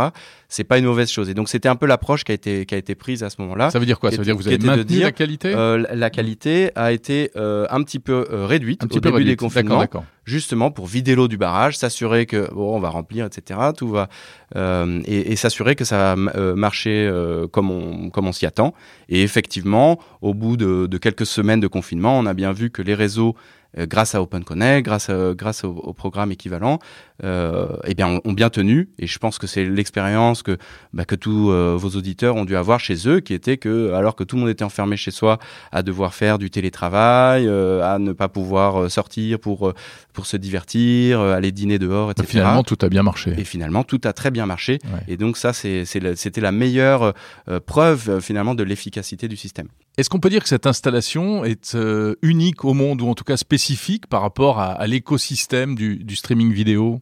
C'est 0.49 0.65
pas 0.65 0.77
une 0.77 0.83
mauvaise 0.85 1.09
chose. 1.09 1.29
Et 1.29 1.33
donc 1.33 1.47
c'était 1.47 1.69
un 1.69 1.77
peu 1.77 1.85
l'approche 1.85 2.25
qui 2.25 2.33
a 2.33 2.35
été 2.35 2.65
qui 2.65 2.75
a 2.75 2.77
été 2.77 2.95
prise 2.95 3.23
à 3.23 3.29
ce 3.29 3.41
moment-là. 3.41 3.69
Ça 3.69 3.79
veut 3.79 3.85
dire 3.85 3.97
quoi? 3.99 4.11
Ça 4.11 4.17
veut 4.17 4.25
dire 4.25 4.35
que 4.35 4.41
vous 4.41 4.47
avez 4.49 4.57
maintenu 4.57 4.83
dire, 4.83 5.03
la 5.05 5.11
qualité? 5.13 5.53
Euh, 5.55 5.85
la- 5.89 6.09
qualité 6.09 6.71
a 6.75 6.91
été 6.91 7.31
euh, 7.37 7.65
un 7.69 7.81
petit 7.83 7.99
peu 7.99 8.25
réduite 8.29 8.83
Un 8.83 8.87
petit 8.87 8.97
au 8.97 9.01
peu 9.01 9.11
début 9.11 9.23
des 9.23 9.37
confinements 9.37 9.79
d'accord. 9.79 10.03
Justement 10.31 10.71
pour 10.71 10.87
vider 10.87 11.13
l'eau 11.13 11.27
du 11.27 11.37
barrage, 11.37 11.77
s'assurer 11.77 12.25
que 12.25 12.49
bon, 12.53 12.75
on 12.75 12.79
va 12.79 12.89
remplir, 12.89 13.25
etc. 13.25 13.59
Tout 13.77 13.89
va 13.89 14.09
euh, 14.55 15.01
et, 15.05 15.35
s'assurer 15.35 15.75
que 15.75 15.85
ça 15.85 16.15
va 16.15 16.31
euh, 16.35 16.55
marcher 16.55 17.07
euh, 17.07 17.47
comme 17.47 17.69
on 17.69 18.31
s'y 18.31 18.45
attend. 18.45 18.73
Et 19.09 19.21
effectivement, 19.21 19.99
au 20.21 20.33
bout 20.33 20.57
de, 20.57 20.97
quelques 20.97 21.25
semaines 21.25 21.59
de 21.59 21.67
confinement, 21.67 22.17
on 22.17 22.25
a 22.25 22.33
bien 22.33 22.53
vu 22.53 22.71
que 22.71 22.81
les 22.81 22.95
réseaux 22.95 23.35
grâce 23.77 24.15
à 24.15 24.21
OpenConnect, 24.21 24.85
grâce 24.85 25.09
à, 25.09 25.33
grâce 25.33 25.63
au, 25.63 25.69
au 25.69 25.93
programme 25.93 26.31
équivalent, 26.31 26.79
euh, 27.23 27.67
eh 27.85 27.93
bien, 27.93 28.07
ont, 28.07 28.21
ont 28.25 28.33
bien 28.33 28.49
tenu. 28.49 28.89
Et 28.99 29.07
je 29.07 29.19
pense 29.19 29.37
que 29.37 29.47
c'est 29.47 29.63
l'expérience 29.63 30.43
que, 30.43 30.57
bah, 30.93 31.05
que 31.05 31.15
tous 31.15 31.51
euh, 31.51 31.75
vos 31.77 31.89
auditeurs 31.89 32.35
ont 32.35 32.45
dû 32.45 32.55
avoir 32.55 32.79
chez 32.79 33.07
eux, 33.07 33.19
qui 33.19 33.33
était 33.33 33.57
que, 33.57 33.93
alors 33.93 34.15
que 34.15 34.23
tout 34.23 34.35
le 34.35 34.41
monde 34.41 34.49
était 34.49 34.63
enfermé 34.63 34.97
chez 34.97 35.11
soi, 35.11 35.39
à 35.71 35.83
devoir 35.83 36.13
faire 36.13 36.37
du 36.37 36.49
télétravail, 36.49 37.47
euh, 37.47 37.83
à 37.83 37.99
ne 37.99 38.11
pas 38.11 38.27
pouvoir 38.27 38.81
euh, 38.83 38.89
sortir 38.89 39.39
pour 39.39 39.69
euh, 39.69 39.73
pour 40.13 40.25
se 40.25 40.37
divertir, 40.37 41.19
euh, 41.19 41.33
aller 41.33 41.51
dîner 41.51 41.79
dehors, 41.79 42.11
etc. 42.11 42.27
Finalement, 42.27 42.63
tout 42.63 42.77
a 42.81 42.89
bien 42.89 43.03
marché. 43.03 43.33
Et 43.37 43.43
finalement, 43.43 43.83
tout 43.83 44.01
a 44.03 44.13
très 44.13 44.31
bien 44.31 44.45
marché. 44.45 44.79
Ouais. 44.85 44.99
Et 45.07 45.17
donc 45.17 45.37
ça, 45.37 45.53
c'était 45.53 46.41
la 46.41 46.51
meilleure 46.51 47.13
euh, 47.47 47.59
preuve 47.59 48.09
euh, 48.09 48.19
finalement 48.19 48.55
de 48.55 48.63
l'efficacité 48.63 49.27
du 49.27 49.37
système. 49.37 49.67
Est-ce 49.97 50.09
qu'on 50.09 50.19
peut 50.19 50.29
dire 50.29 50.41
que 50.41 50.49
cette 50.49 50.67
installation 50.67 51.43
est 51.43 51.75
euh, 51.75 52.15
unique 52.21 52.63
au 52.65 52.73
monde 52.73 53.01
ou 53.01 53.07
en 53.07 53.13
tout 53.13 53.23
cas 53.25 53.37
spécifique 53.37 54.07
par 54.07 54.21
rapport 54.21 54.59
à, 54.59 54.71
à 54.71 54.87
l'écosystème 54.87 55.75
du, 55.75 55.97
du 55.97 56.15
streaming 56.15 56.51
vidéo? 56.51 57.01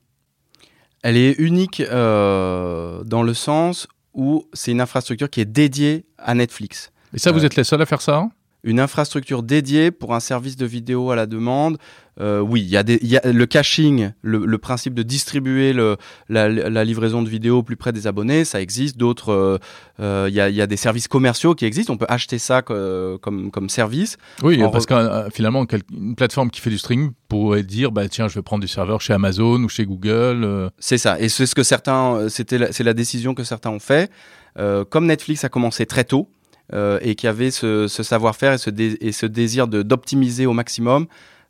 Elle 1.04 1.16
est 1.16 1.36
unique 1.40 1.80
euh, 1.82 3.04
dans 3.04 3.24
le 3.24 3.34
sens 3.34 3.88
où 4.14 4.46
c'est 4.54 4.72
une 4.72 4.82
infrastructure 4.82 5.30
qui 5.30 5.40
est 5.40 5.46
dédiée 5.46 6.06
à 6.18 6.34
Netflix. 6.34 6.92
Et 7.14 7.20
ça, 7.20 7.32
vous 7.32 7.40
Euh, 7.42 7.46
êtes 7.46 7.56
les 7.56 7.64
seuls 7.64 7.82
à 7.82 7.86
faire 7.86 8.02
ça? 8.02 8.18
hein 8.18 8.32
Une 8.64 8.80
infrastructure 8.82 9.44
dédiée 9.44 9.92
pour 9.92 10.14
un 10.14 10.20
service 10.20 10.58
de 10.58 10.66
vidéo 10.66 11.12
à 11.12 11.16
la 11.16 11.26
demande. 11.26 11.78
Euh, 12.22 12.42
oui, 12.42 12.62
il 12.62 12.68
y, 12.68 12.76
a 12.76 12.84
des- 12.84 13.00
y 13.02 13.16
a 13.18 13.32
le 13.32 13.46
caching, 13.46 14.12
le, 14.22 14.46
le 14.46 14.58
principe 14.58 14.94
de 14.94 15.04
distribuer 15.04 15.72
le, 15.72 15.96
la, 16.28 16.50
la 16.50 16.84
livraison 16.84 17.22
de 17.22 17.30
vidéos 17.30 17.64
plus 17.64 17.78
près 17.78 17.94
des 17.94 18.08
abonnés, 18.08 18.44
ça 18.44 18.60
existe. 18.62 18.98
D'autres, 18.98 19.32
euh, 19.32 19.58
euh, 20.02 20.26
il 20.30 20.36
y, 20.36 20.42
a, 20.42 20.50
y 20.50 20.62
a 20.62 20.68
des 20.68 20.76
services 20.76 21.08
commerciaux 21.08 21.56
qui 21.56 21.66
existent. 21.66 21.94
On 21.94 21.98
peut 21.98 22.06
acheter 22.10 22.38
ça 22.38 22.62
co- 22.62 23.18
comme, 23.22 23.52
comme 23.52 23.70
service. 23.70 24.18
Oui, 24.44 24.62
en 24.64 24.70
parce 24.70 24.86
que 24.86 24.94
euh, 24.94 25.30
finalement, 25.30 25.66
une 25.94 26.16
plateforme 26.16 26.50
qui 26.50 26.60
fait 26.60 26.70
du 26.70 26.78
streaming 26.78 27.12
pourrait 27.30 27.64
dire, 27.64 27.92
bah 27.92 28.10
tiens, 28.10 28.28
je 28.28 28.36
vais 28.36 28.42
prendre 28.42 28.62
du 28.62 28.68
serveur 28.68 29.00
chez 29.00 29.14
Amazon 29.14 29.64
ou 29.64 29.70
chez 29.70 29.86
Google. 29.86 30.72
C'est 30.78 30.98
ça. 30.98 31.20
Et 31.22 31.30
c'est 31.30 31.46
ce 31.46 31.56
que 31.56 31.64
certains, 31.64 32.28
c'était, 32.28 32.72
c'est 32.72 32.84
la 32.84 32.94
décision 32.94 33.34
que 33.34 33.44
certains 33.46 33.70
ont 33.70 33.80
fait. 33.80 34.12
Euh, 34.58 34.84
comme 34.84 35.06
Netflix 35.06 35.44
a 35.46 35.50
commencé 35.50 35.86
très 35.86 36.04
tôt 36.04 36.28
euh, 36.74 37.00
et 37.02 37.16
qu'il 37.16 37.28
y 37.28 37.30
avait 37.30 37.52
ce, 37.52 37.88
ce 37.88 38.04
savoir-faire 38.04 38.56
et 38.56 39.08
et 39.08 39.12
ce 39.12 39.26
désir 39.26 39.68
d'optimiser 39.68 40.46
au 40.48 40.54
maximum. 40.54 41.06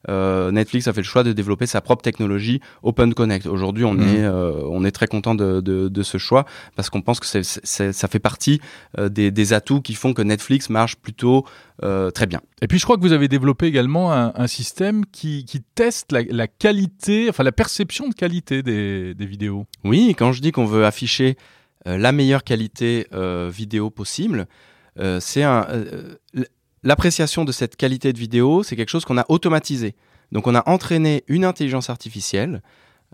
Euh, 0.08 0.52
Netflix 0.52 0.88
a 0.88 0.94
fait 0.94 1.02
le 1.02 1.06
choix 1.06 1.24
de 1.24 1.34
développer 1.34 1.66
sa 1.66 1.82
propre 1.82 2.02
technologie 2.04 2.62
Open 2.84 3.14
Connect. 3.14 3.46
Aujourd'hui, 3.48 3.84
on 3.84 3.94
Mhm. 3.94 4.02
est 4.08 4.24
euh, 4.24 4.62
on 4.70 4.86
est 4.86 4.92
très 4.92 5.08
content 5.08 5.36
de, 5.36 5.60
de, 5.60 5.90
de 5.90 6.04
ce 6.04 6.18
choix 6.18 6.46
parce 6.78 6.90
qu'on 6.90 7.02
pense 7.02 7.20
que 7.20 7.26
c'est, 7.26 7.44
c'est- 7.44 7.92
ça 7.92 8.08
fait 8.08 8.20
partie 8.20 8.62
euh, 8.98 9.10
des, 9.10 9.32
des 9.32 9.52
atouts 9.54 9.82
qui 9.82 9.96
font 9.96 10.14
que 10.14 10.22
Netflix 10.22 10.70
marche 10.70 10.96
plutôt 10.96 11.46
euh, 11.84 12.12
très 12.12 12.28
bien. 12.28 12.42
Et 12.62 12.68
puis, 12.68 12.78
je 12.80 12.84
crois 12.86 12.98
que 12.98 13.02
vous 13.02 13.14
avez 13.14 13.28
développé 13.28 13.66
également 13.66 14.14
un, 14.14 14.32
un 14.36 14.48
système 14.48 15.06
qui, 15.06 15.44
qui 15.46 15.62
teste 15.76 16.12
la, 16.12 16.22
la 16.30 16.48
qualité, 16.48 17.28
enfin 17.30 17.44
la 17.44 17.52
perception 17.52 18.08
de 18.10 18.14
qualité 18.14 18.64
des, 18.64 19.14
des 19.16 19.26
vidéos. 19.26 19.66
Oui, 19.84 20.16
quand 20.18 20.32
je 20.32 20.42
dis 20.42 20.52
qu'on 20.52 20.66
veut 20.66 20.86
afficher 20.86 21.38
euh, 21.88 21.98
la 21.98 22.12
meilleure 22.12 22.44
qualité 22.44 23.08
euh, 23.14 23.50
vidéo 23.54 23.90
possible, 23.90 24.48
euh, 25.00 25.20
c'est 25.22 25.44
un 25.44 25.66
euh, 25.70 26.16
l'appréciation 26.84 27.46
de 27.46 27.52
cette 27.52 27.76
qualité 27.76 28.14
de 28.14 28.18
vidéo, 28.18 28.64
c'est 28.64 28.76
quelque 28.76 28.90
chose 28.90 29.06
qu'on 29.06 29.18
a 29.18 29.26
automatisé. 29.30 29.96
Donc 30.32 30.48
on 30.48 30.56
a 30.56 30.68
entraîné 30.70 31.24
une 31.28 31.46
intelligence 31.46 31.90
artificielle 31.90 32.62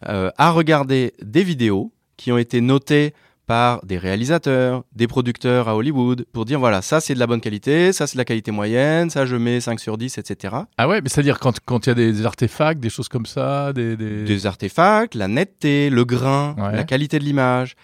euh, 0.08 0.30
à 0.38 0.52
regarder 0.52 1.14
des 1.22 1.44
vidéos 1.44 1.92
qui 2.18 2.32
ont 2.32 2.38
été 2.38 2.62
notées 2.62 3.14
par 3.46 3.86
des 3.86 3.98
réalisateurs, 3.98 4.84
des 4.96 5.08
producteurs 5.08 5.70
à 5.70 5.76
Hollywood 5.76 6.26
pour 6.34 6.46
dire 6.46 6.60
voilà, 6.60 6.82
ça 6.82 7.00
c'est 7.00 7.14
de 7.14 7.20
la 7.20 7.28
bonne 7.28 7.42
qualité, 7.42 7.94
ça 7.94 8.08
c'est 8.08 8.16
de 8.16 8.18
la 8.18 8.26
qualité 8.26 8.52
moyenne, 8.52 9.10
ça 9.10 9.26
je 9.26 9.36
mets 9.36 9.62
5 9.62 9.80
sur 9.80 9.98
10, 9.98 10.18
etc. 10.18 10.56
Ah 10.78 10.88
ouais, 10.88 11.02
mais 11.02 11.10
c'est-à-dire 11.10 11.40
quand 11.40 11.86
il 11.86 11.90
y 11.90 11.92
a 11.92 11.94
des 11.94 12.26
artefacts, 12.26 12.80
des 12.80 12.90
choses 12.90 13.08
comme 13.08 13.26
ça, 13.26 13.72
des... 13.74 13.96
Des, 13.96 14.46
artefacts, 14.46 15.16
la 15.16 15.28
netteté, 15.28 15.90
le 15.90 16.06
grain, 16.06 16.56
la 16.58 16.84
qualité 16.84 17.20
de 17.20 17.24
l'image. 17.24 17.76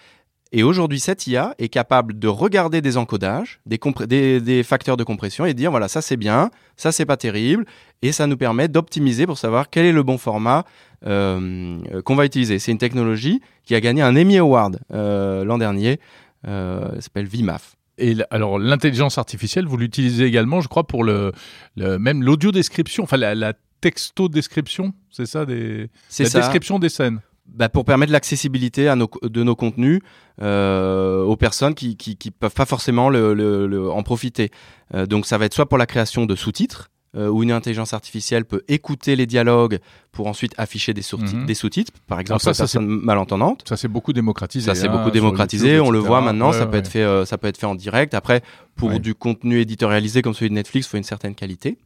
Et 0.54 0.62
aujourd'hui, 0.62 1.00
cette 1.00 1.26
IA 1.26 1.54
est 1.58 1.70
capable 1.70 2.18
de 2.18 2.28
regarder 2.28 2.82
des 2.82 2.98
encodages, 2.98 3.60
des, 3.64 4.40
des, 4.40 4.62
facteurs 4.62 4.98
de 4.98 5.04
compression 5.04 5.46
et 5.46 5.54
dire 5.54 5.70
voilà, 5.70 5.88
ça 5.88 6.02
c'est 6.02 6.18
bien, 6.18 6.50
ça 6.76 6.92
c'est 6.92 7.06
pas 7.06 7.16
terrible. 7.16 7.64
Et 8.02 8.12
ça 8.12 8.26
nous 8.26 8.36
permet 8.36 8.68
d'optimiser 8.68 9.26
pour 9.26 9.38
savoir 9.38 9.70
quel 9.70 9.86
est 9.86 9.92
le 9.92 10.02
bon 10.02 10.18
format 10.18 10.64
euh, 11.06 11.78
qu'on 12.04 12.16
va 12.16 12.26
utiliser. 12.26 12.58
C'est 12.58 12.70
une 12.70 12.78
technologie 12.78 13.40
qui 13.64 13.74
a 13.74 13.80
gagné 13.80 14.02
un 14.02 14.14
Emmy 14.14 14.36
Award 14.36 14.78
euh, 14.92 15.44
l'an 15.44 15.56
dernier. 15.56 16.00
Euh, 16.46 17.00
s'appelle 17.00 17.26
VMAF. 17.26 17.76
Et 17.98 18.16
alors 18.30 18.58
l'intelligence 18.58 19.16
artificielle, 19.16 19.66
vous 19.66 19.76
l'utilisez 19.76 20.24
également, 20.24 20.60
je 20.60 20.68
crois, 20.68 20.86
pour 20.86 21.04
le, 21.04 21.32
même 21.76 22.22
l'audio 22.22 22.50
description, 22.50 23.04
enfin 23.04 23.16
la, 23.16 23.52
texto 23.80 24.28
description, 24.28 24.94
c'est 25.10 25.26
ça 25.26 25.44
des 25.44 25.90
la 26.20 26.28
description 26.28 26.78
des 26.78 26.88
scènes. 26.88 27.20
Bah, 27.46 27.68
pour 27.68 27.84
permettre 27.84 28.12
l'accessibilité 28.12 28.88
à 28.88 28.96
nos, 28.96 29.10
de 29.22 29.42
nos 29.42 29.56
contenus 29.56 30.00
euh, 30.40 31.22
aux 31.24 31.36
personnes 31.36 31.74
qui, 31.74 31.96
qui, 31.96 32.30
peuvent 32.30 32.54
pas 32.54 32.66
forcément 32.66 33.10
le, 33.10 33.34
le, 33.34 33.90
en 33.90 34.02
profiter. 34.02 34.50
Euh, 34.94 35.06
donc 35.06 35.26
ça 35.26 35.38
va 35.38 35.44
être 35.46 35.54
soit 35.54 35.68
pour 35.68 35.76
la 35.76 35.86
création 35.86 36.24
de 36.24 36.34
sous-titres, 36.34 36.90
euh, 37.14 37.28
où 37.28 37.42
une 37.42 37.52
intelligence 37.52 37.92
artificielle 37.92 38.46
peut 38.46 38.62
écouter 38.68 39.16
les 39.16 39.26
dialogues 39.26 39.80
pour 40.12 40.28
ensuite 40.28 40.54
afficher 40.56 40.94
des, 40.94 41.02
mhm. 41.12 41.44
des 41.44 41.52
sous-titres, 41.52 41.92
par 42.06 42.18
exemple 42.18 42.40
ça, 42.40 42.52
pour 42.52 42.56
ça, 42.56 42.62
personnes 42.62 42.86
malentendantes. 42.86 43.64
Ça 43.68 43.76
c'est 43.76 43.86
beaucoup 43.86 44.14
démocratisé. 44.14 44.64
Ça 44.64 44.74
c'est 44.74 44.88
beaucoup 44.88 45.08
hein, 45.08 45.12
démocratisé. 45.12 45.78
on 45.78 45.90
le 45.90 45.98
voit 45.98 46.22
maintenant. 46.22 46.52
ça 46.52 46.64
peut 46.64 46.78
être 46.78 46.88
fait, 46.88 47.02
euh, 47.02 47.26
ça 47.26 47.36
peut 47.36 47.48
être 47.48 47.58
fait 47.58 47.66
en 47.66 47.74
direct. 47.74 48.14
Après, 48.14 48.40
pour 48.76 48.98
du 48.98 49.14
contenu 49.14 49.60
éditorialisé 49.60 50.22
comme 50.22 50.32
celui 50.32 50.48
de 50.48 50.54
Netflix, 50.54 50.86
il 50.86 50.90
faut 50.90 50.96
une 50.96 51.04
certaine 51.04 51.34
qualité. 51.34 51.76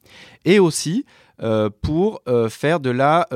Et 0.45 0.61
aussi 0.61 1.05
euh, 1.43 1.71
pour 1.83 2.23
faire 2.49 2.79
de 2.79 2.91
la 2.91 3.27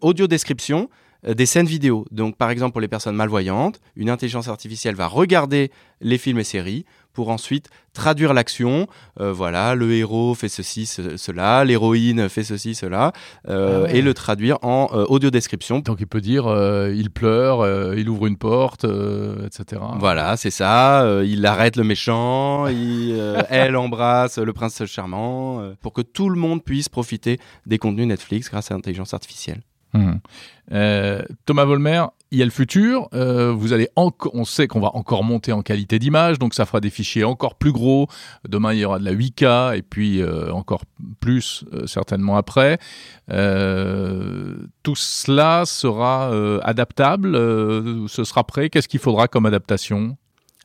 audio 0.00 0.28
description 0.28 0.88
des 1.26 1.46
scènes 1.46 1.66
vidéo. 1.66 2.04
Donc, 2.10 2.36
par 2.36 2.50
exemple, 2.50 2.72
pour 2.72 2.80
les 2.80 2.88
personnes 2.88 3.16
malvoyantes, 3.16 3.80
une 3.96 4.10
intelligence 4.10 4.48
artificielle 4.48 4.94
va 4.94 5.06
regarder 5.06 5.70
les 6.00 6.18
films 6.18 6.38
et 6.38 6.44
séries 6.44 6.84
pour 7.12 7.30
ensuite 7.30 7.68
traduire 7.92 8.32
l'action. 8.32 8.86
Euh, 9.20 9.32
voilà, 9.32 9.74
le 9.74 9.92
héros 9.92 10.36
fait 10.36 10.48
ceci, 10.48 10.86
cela, 10.86 11.64
l'héroïne 11.64 12.28
fait 12.28 12.44
ceci, 12.44 12.76
cela, 12.76 13.12
euh, 13.48 13.86
ah 13.88 13.92
et 13.92 14.02
le 14.02 14.14
traduire 14.14 14.58
en 14.62 14.86
audio 15.08 15.30
description. 15.30 15.80
Donc, 15.80 15.96
il 15.98 16.06
peut 16.06 16.20
dire 16.20 16.46
il 16.94 17.10
pleure, 17.10 17.66
il 17.96 18.08
ouvre 18.08 18.26
une 18.26 18.36
porte, 18.36 18.84
etc. 18.84 19.82
Voilà, 19.98 20.36
c'est 20.36 20.50
ça. 20.50 21.22
il 21.24 21.44
arrête 21.44 21.74
le 21.74 21.82
méchant, 21.82 22.66
elle 22.68 23.76
embrasse 23.76 24.38
le 24.38 24.52
prince 24.52 24.84
charmant, 24.84 25.72
pour 25.80 25.92
que 25.92 26.02
tout 26.02 26.28
le 26.28 26.38
monde 26.38 26.62
puisse 26.62 26.88
profiter 26.88 27.40
des 27.66 27.78
contenus 27.78 28.06
Netflix 28.06 28.48
grâce 28.48 28.70
à 28.70 28.74
l'intelligence 28.74 29.12
artificielle. 29.12 29.62
Mmh. 29.94 30.12
Euh, 30.72 31.22
Thomas 31.46 31.64
Volmer, 31.64 32.04
il 32.30 32.38
y 32.38 32.42
a 32.42 32.44
le 32.44 32.50
futur. 32.50 33.08
Euh, 33.14 33.52
vous 33.52 33.72
allez 33.72 33.88
on 33.96 34.44
sait 34.44 34.68
qu'on 34.68 34.80
va 34.80 34.90
encore 34.94 35.24
monter 35.24 35.52
en 35.52 35.62
qualité 35.62 35.98
d'image, 35.98 36.38
donc 36.38 36.54
ça 36.54 36.66
fera 36.66 36.80
des 36.80 36.90
fichiers 36.90 37.24
encore 37.24 37.54
plus 37.54 37.72
gros. 37.72 38.06
Demain, 38.46 38.74
il 38.74 38.80
y 38.80 38.84
aura 38.84 38.98
de 38.98 39.04
la 39.04 39.14
8K 39.14 39.76
et 39.76 39.82
puis 39.82 40.20
euh, 40.20 40.52
encore 40.52 40.82
plus 41.20 41.64
certainement 41.86 42.36
après. 42.36 42.78
tout 43.28 44.96
cela 44.96 45.64
sera 45.64 46.30
adaptable. 46.62 47.34
ce 48.08 48.24
sera 48.24 48.44
prêt. 48.44 48.68
Qu'est-ce 48.68 48.88
qu'il 48.88 49.00
faudra 49.00 49.28
comme 49.28 49.46
adaptation? 49.46 50.16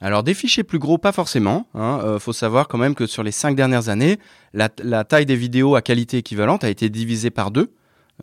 Alors 0.01 0.23
des 0.23 0.33
fichiers 0.33 0.63
plus 0.63 0.79
gros, 0.79 0.97
pas 0.97 1.13
forcément. 1.13 1.65
Il 1.75 1.79
hein. 1.79 2.19
faut 2.19 2.33
savoir 2.33 2.67
quand 2.67 2.77
même 2.77 2.93
que 2.93 3.05
sur 3.05 3.23
les 3.23 3.31
cinq 3.31 3.55
dernières 3.55 3.87
années, 3.87 4.19
la 4.53 4.69
taille 5.05 5.25
des 5.25 5.37
vidéos 5.37 5.75
à 5.75 5.81
qualité 5.81 6.17
équivalente 6.17 6.65
a 6.65 6.69
été 6.69 6.89
divisée 6.89 7.29
par 7.29 7.51
deux. 7.51 7.71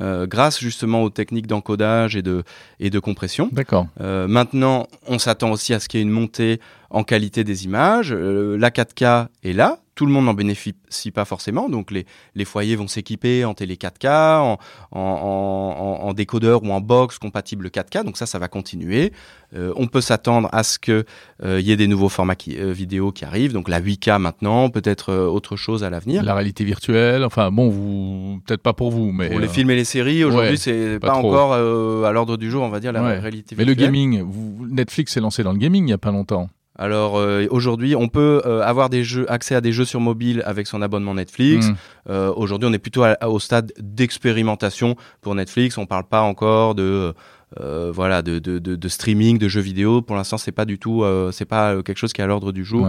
Euh, 0.00 0.26
grâce 0.26 0.60
justement 0.60 1.02
aux 1.02 1.10
techniques 1.10 1.48
d'encodage 1.48 2.14
et 2.14 2.22
de, 2.22 2.44
et 2.78 2.90
de 2.90 2.98
compression. 3.00 3.48
D'accord. 3.50 3.88
Euh, 4.00 4.28
maintenant, 4.28 4.86
on 5.08 5.18
s'attend 5.18 5.50
aussi 5.50 5.74
à 5.74 5.80
ce 5.80 5.88
qu'il 5.88 5.98
y 5.98 6.00
ait 6.00 6.06
une 6.06 6.12
montée 6.12 6.60
en 6.90 7.02
qualité 7.02 7.42
des 7.42 7.64
images. 7.64 8.12
Euh, 8.12 8.56
la 8.56 8.70
4K 8.70 9.26
est 9.42 9.52
là, 9.52 9.80
tout 10.00 10.06
le 10.06 10.12
monde 10.12 10.24
n'en 10.24 10.32
bénéficie 10.32 11.10
pas 11.10 11.26
forcément. 11.26 11.68
Donc 11.68 11.90
les, 11.90 12.06
les 12.34 12.46
foyers 12.46 12.74
vont 12.74 12.88
s'équiper 12.88 13.44
en 13.44 13.52
télé 13.52 13.74
4K, 13.74 14.38
en, 14.38 14.58
en, 14.92 15.98
en, 16.00 16.12
décodeur 16.14 16.62
ou 16.62 16.70
en 16.72 16.80
box 16.80 17.18
compatible 17.18 17.68
4K. 17.68 18.02
Donc 18.02 18.16
ça, 18.16 18.24
ça 18.24 18.38
va 18.38 18.48
continuer. 18.48 19.12
Euh, 19.54 19.74
on 19.76 19.88
peut 19.88 20.00
s'attendre 20.00 20.48
à 20.52 20.62
ce 20.62 20.78
qu'il 20.78 21.04
euh, 21.44 21.60
y 21.60 21.70
ait 21.70 21.76
des 21.76 21.86
nouveaux 21.86 22.08
formats 22.08 22.34
qui, 22.34 22.58
euh, 22.58 22.72
vidéo 22.72 23.12
qui 23.12 23.26
arrivent. 23.26 23.52
Donc 23.52 23.68
la 23.68 23.78
8K 23.78 24.18
maintenant, 24.18 24.70
peut-être 24.70 25.12
autre 25.12 25.56
chose 25.56 25.84
à 25.84 25.90
l'avenir. 25.90 26.22
La 26.22 26.32
réalité 26.32 26.64
virtuelle, 26.64 27.22
enfin 27.22 27.50
bon, 27.50 27.68
vous 27.68 28.40
peut-être 28.46 28.62
pas 28.62 28.72
pour 28.72 28.90
vous, 28.90 29.12
mais 29.12 29.28
pour 29.28 29.38
les 29.38 29.48
films 29.48 29.68
et 29.68 29.76
les 29.76 29.84
séries 29.84 30.24
aujourd'hui, 30.24 30.56
c'est 30.56 30.98
pas, 30.98 31.12
encore 31.12 31.52
à 31.52 32.12
l'ordre 32.12 32.38
du 32.38 32.50
jour, 32.50 32.62
on 32.62 32.70
va 32.70 32.80
dire 32.80 32.92
la 32.92 33.02
réalité 33.02 33.54
virtuelle. 33.54 33.58
Mais 33.58 33.64
le 33.66 33.74
gaming, 33.74 34.24
Netflix 34.70 35.12
s'est 35.12 35.20
lancé 35.20 35.42
dans 35.42 35.52
le 35.52 35.58
gaming 35.58 35.88
il 35.88 35.90
y 35.90 35.92
a 35.92 35.98
pas 35.98 36.10
longtemps. 36.10 36.48
Alors 36.80 37.18
euh, 37.18 37.46
aujourd'hui, 37.50 37.94
on 37.94 38.08
peut 38.08 38.40
euh, 38.46 38.62
avoir 38.62 38.88
des 38.88 39.04
jeux, 39.04 39.30
accès 39.30 39.54
à 39.54 39.60
des 39.60 39.70
jeux 39.70 39.84
sur 39.84 40.00
mobile 40.00 40.42
avec 40.46 40.66
son 40.66 40.80
abonnement 40.80 41.12
Netflix. 41.12 41.68
Mm. 41.68 41.74
Euh, 42.08 42.32
aujourd'hui, 42.34 42.66
on 42.70 42.72
est 42.72 42.78
plutôt 42.78 43.04
au 43.26 43.38
stade 43.38 43.72
d'expérimentation 43.78 44.96
pour 45.20 45.34
Netflix. 45.34 45.76
On 45.76 45.84
parle 45.84 46.04
pas 46.04 46.22
encore 46.22 46.74
de 46.74 47.14
voilà 47.92 48.22
de, 48.22 48.38
de, 48.38 48.58
de, 48.58 48.88
streaming 48.88 49.36
de 49.36 49.48
jeux 49.48 49.60
vidéo. 49.60 50.00
Pour 50.00 50.16
l'instant, 50.16 50.38
c'est 50.38 50.52
pas 50.52 50.64
du 50.64 50.78
tout, 50.78 51.04
c'est 51.32 51.44
pas 51.44 51.82
quelque 51.82 51.98
chose 51.98 52.12
qui 52.12 52.20
est 52.20 52.24
à 52.24 52.28
l'ordre 52.28 52.52
du 52.52 52.64
jour 52.64 52.88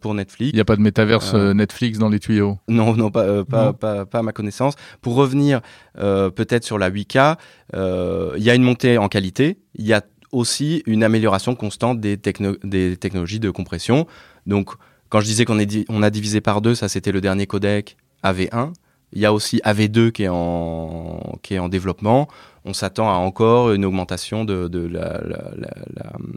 pour 0.00 0.14
Netflix. 0.14 0.50
Il 0.52 0.56
n'y 0.56 0.60
a 0.60 0.64
pas 0.64 0.74
de 0.74 0.80
métaverse 0.80 1.34
Netflix 1.34 1.98
dans 1.98 2.08
les 2.08 2.18
tuyaux? 2.18 2.58
Non, 2.66 2.96
non, 2.96 3.12
pas, 3.12 3.44
pas, 3.44 3.72
Pas, 3.72 4.04
pas, 4.04 4.18
à 4.18 4.22
ma 4.22 4.32
connaissance. 4.32 4.74
Pour 5.02 5.14
revenir 5.14 5.60
peut-être 5.94 6.64
sur 6.64 6.78
la 6.78 6.90
8K, 6.90 7.36
il 7.74 8.42
y 8.42 8.50
a 8.50 8.54
une 8.56 8.64
montée 8.64 8.98
en 8.98 9.08
qualité. 9.08 9.60
Il 9.76 9.86
y 9.86 9.92
a 9.92 10.02
aussi 10.32 10.82
une 10.86 11.04
amélioration 11.04 11.54
constante 11.54 12.00
des, 12.00 12.16
des 12.16 12.96
technologies 12.96 13.40
de 13.40 13.50
compression. 13.50 14.06
Donc, 14.46 14.70
quand 15.08 15.20
je 15.20 15.26
disais 15.26 15.44
qu'on 15.44 15.58
on 15.88 16.02
a 16.02 16.10
divisé 16.10 16.40
par 16.40 16.62
deux, 16.62 16.74
ça 16.74 16.88
c'était 16.88 17.12
le 17.12 17.20
dernier 17.20 17.46
codec 17.46 17.96
AV1. 18.24 18.72
Il 19.12 19.20
y 19.20 19.26
a 19.26 19.32
aussi 19.32 19.60
AV2 19.62 20.10
qui 20.10 20.22
est 20.24 20.28
en, 20.28 21.38
qui 21.42 21.54
est 21.54 21.58
en 21.58 21.68
développement 21.68 22.28
on 22.64 22.74
s'attend 22.74 23.08
à 23.08 23.14
encore 23.14 23.72
une 23.72 23.84
augmentation 23.84 24.44
de, 24.44 24.70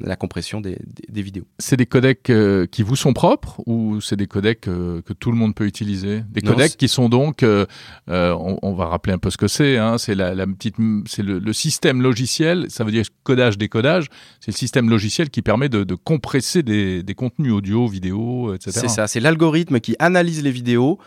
la, 0.03 0.15
compression 0.15 0.59
des, 0.59 0.77
vidéos. 1.11 1.45
C'est 1.59 1.77
des 1.77 1.85
codecs 1.85 2.29
euh, 2.29 2.65
qui 2.65 2.81
vous 2.83 2.95
sont 2.95 3.13
propres 3.13 3.61
ou 3.67 4.01
c'est 4.01 4.15
des 4.15 4.27
codecs 4.27 4.67
euh, 4.67 5.01
que 5.01 5.13
tout 5.13 5.31
le 5.31 5.38
monde 5.38 5.53
peut 5.53 5.65
utiliser? 5.65 6.23
Des 6.31 6.41
codecs 6.41 6.77
qui 6.77 6.88
sont 6.88 7.09
donc, 7.09 7.43
euh, 7.43 7.65
on, 8.07 8.73
va 8.73 8.88
rappeler 8.88 9.13
un 9.13 9.17
peu 9.17 9.29
ce 9.29 9.38
que 9.38 9.47
c'est, 9.47 9.77
hein, 9.77 9.97
c'est 9.97 10.15
la, 10.15 10.47
petite, 10.47 10.75
c'est 11.05 11.23
le, 11.23 11.53
système 11.53 12.01
logiciel, 12.01 12.65
ça 12.69 12.83
veut 12.83 12.91
dire 12.91 13.05
codage 13.23 13.57
décodage, 13.57 14.07
c'est 14.39 14.51
le 14.51 14.57
système 14.57 14.89
logiciel 14.89 15.29
qui 15.29 15.41
permet 15.41 15.69
de, 15.69 15.95
compresser 15.95 16.63
des, 16.63 17.03
contenus 17.15 17.53
audio, 17.53 17.88
vidéo, 17.88 18.53
etc. 18.53 18.71
C'est 18.81 18.88
ça, 18.89 19.07
c'est 19.07 19.19
l'algorithme 19.19 19.79
qui 19.79 19.95
analyse 19.99 20.43
les 20.43 20.51
vidéos 20.51 20.99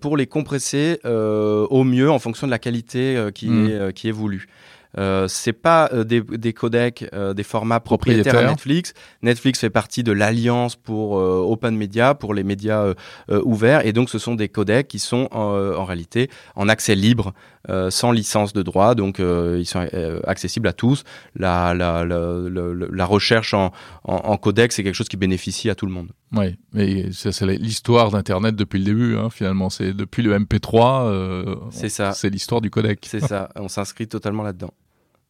pour 0.00 0.16
les 0.16 0.26
compresser 0.26 0.98
au 1.04 1.84
mieux 1.84 2.10
en 2.10 2.18
fonction 2.18 2.46
de 2.46 2.50
la 2.50 2.58
qualité 2.58 3.28
qui, 3.34 3.48
hmm. 3.48 3.66
est, 3.68 3.92
qui 3.92 4.08
est 4.08 4.12
voulue. 4.12 4.48
Euh, 4.98 5.26
c'est 5.28 5.52
pas 5.52 5.88
euh, 5.92 6.04
des, 6.04 6.20
des, 6.20 6.52
codecs, 6.52 7.08
euh, 7.12 7.34
des 7.34 7.42
formats 7.42 7.80
propriétaires 7.80 8.36
à 8.36 8.44
Netflix. 8.44 8.94
Netflix 9.22 9.58
fait 9.60 9.70
partie 9.70 10.02
de 10.02 10.12
l'alliance 10.12 10.76
pour 10.76 11.12
open 11.14 11.76
media, 11.76 12.14
pour 12.14 12.34
les 12.34 12.44
médias 12.44 12.94
ouverts, 13.28 13.86
et 13.86 13.92
donc 13.92 14.10
ce 14.10 14.18
sont 14.18 14.34
des 14.34 14.48
codecs 14.48 14.88
qui 14.88 14.98
sont 14.98 15.28
en 15.32 15.84
réalité 15.84 16.30
en 16.54 16.68
accès 16.68 16.94
libre, 16.94 17.32
sans 17.88 18.12
licence 18.12 18.52
de 18.52 18.62
droit, 18.62 18.94
donc 18.94 19.18
ils 19.18 19.66
sont 19.66 19.86
accessibles 20.26 20.68
à 20.68 20.72
tous. 20.72 21.04
La, 21.34 21.74
la, 21.74 22.04
la, 22.04 22.38
la 22.48 23.06
recherche 23.06 23.54
en, 23.54 23.72
en, 24.04 24.14
en 24.14 24.36
codec, 24.36 24.72
c'est 24.72 24.82
quelque 24.82 24.94
chose 24.94 25.08
qui 25.08 25.16
bénéficie 25.16 25.70
à 25.70 25.74
tout 25.74 25.86
le 25.86 25.92
monde. 25.92 26.10
Oui, 26.32 26.56
mais 26.72 27.10
c'est 27.12 27.46
l'histoire 27.46 28.10
d'Internet 28.10 28.56
depuis 28.56 28.78
le 28.78 28.84
début, 28.84 29.16
hein, 29.16 29.30
finalement. 29.30 29.70
C'est 29.70 29.92
depuis 29.92 30.22
le 30.22 30.38
MP3. 30.38 31.70
c'est 31.70 31.88
ça. 31.88 32.12
C'est 32.12 32.30
l'histoire 32.30 32.60
du 32.60 32.70
codec. 32.70 33.06
C'est 33.08 33.20
ça. 33.20 33.48
On 33.56 33.68
s'inscrit 33.68 34.08
totalement 34.08 34.42
là-dedans. 34.42 34.72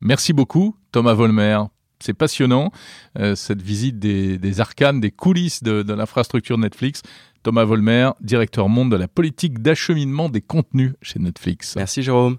Merci 0.01 0.33
beaucoup, 0.33 0.77
Thomas 0.93 1.15
Volmer. 1.15 1.61
C'est 2.01 2.15
passionnant, 2.15 2.71
euh, 3.19 3.35
cette 3.35 3.63
visite 3.63 3.99
des, 3.99 4.61
arcanes, 4.61 5.01
des 5.01 5.11
coulisses 5.11 5.63
de, 5.63 5.83
de 5.83 5.95
l'infrastructure 5.95 6.59
Netflix. 6.59 7.03
Thomas 7.43 7.65
Volmer, 7.65 8.11
directeur 8.21 8.69
monde 8.69 8.91
de 8.91 8.97
la 8.97 9.09
politique 9.09 9.61
d'acheminement 9.61 10.29
des 10.29 10.41
contenus 10.41 10.95
chez 11.03 11.19
Netflix. 11.19 11.77
Merci 11.77 12.03
Jérôme. 12.03 12.39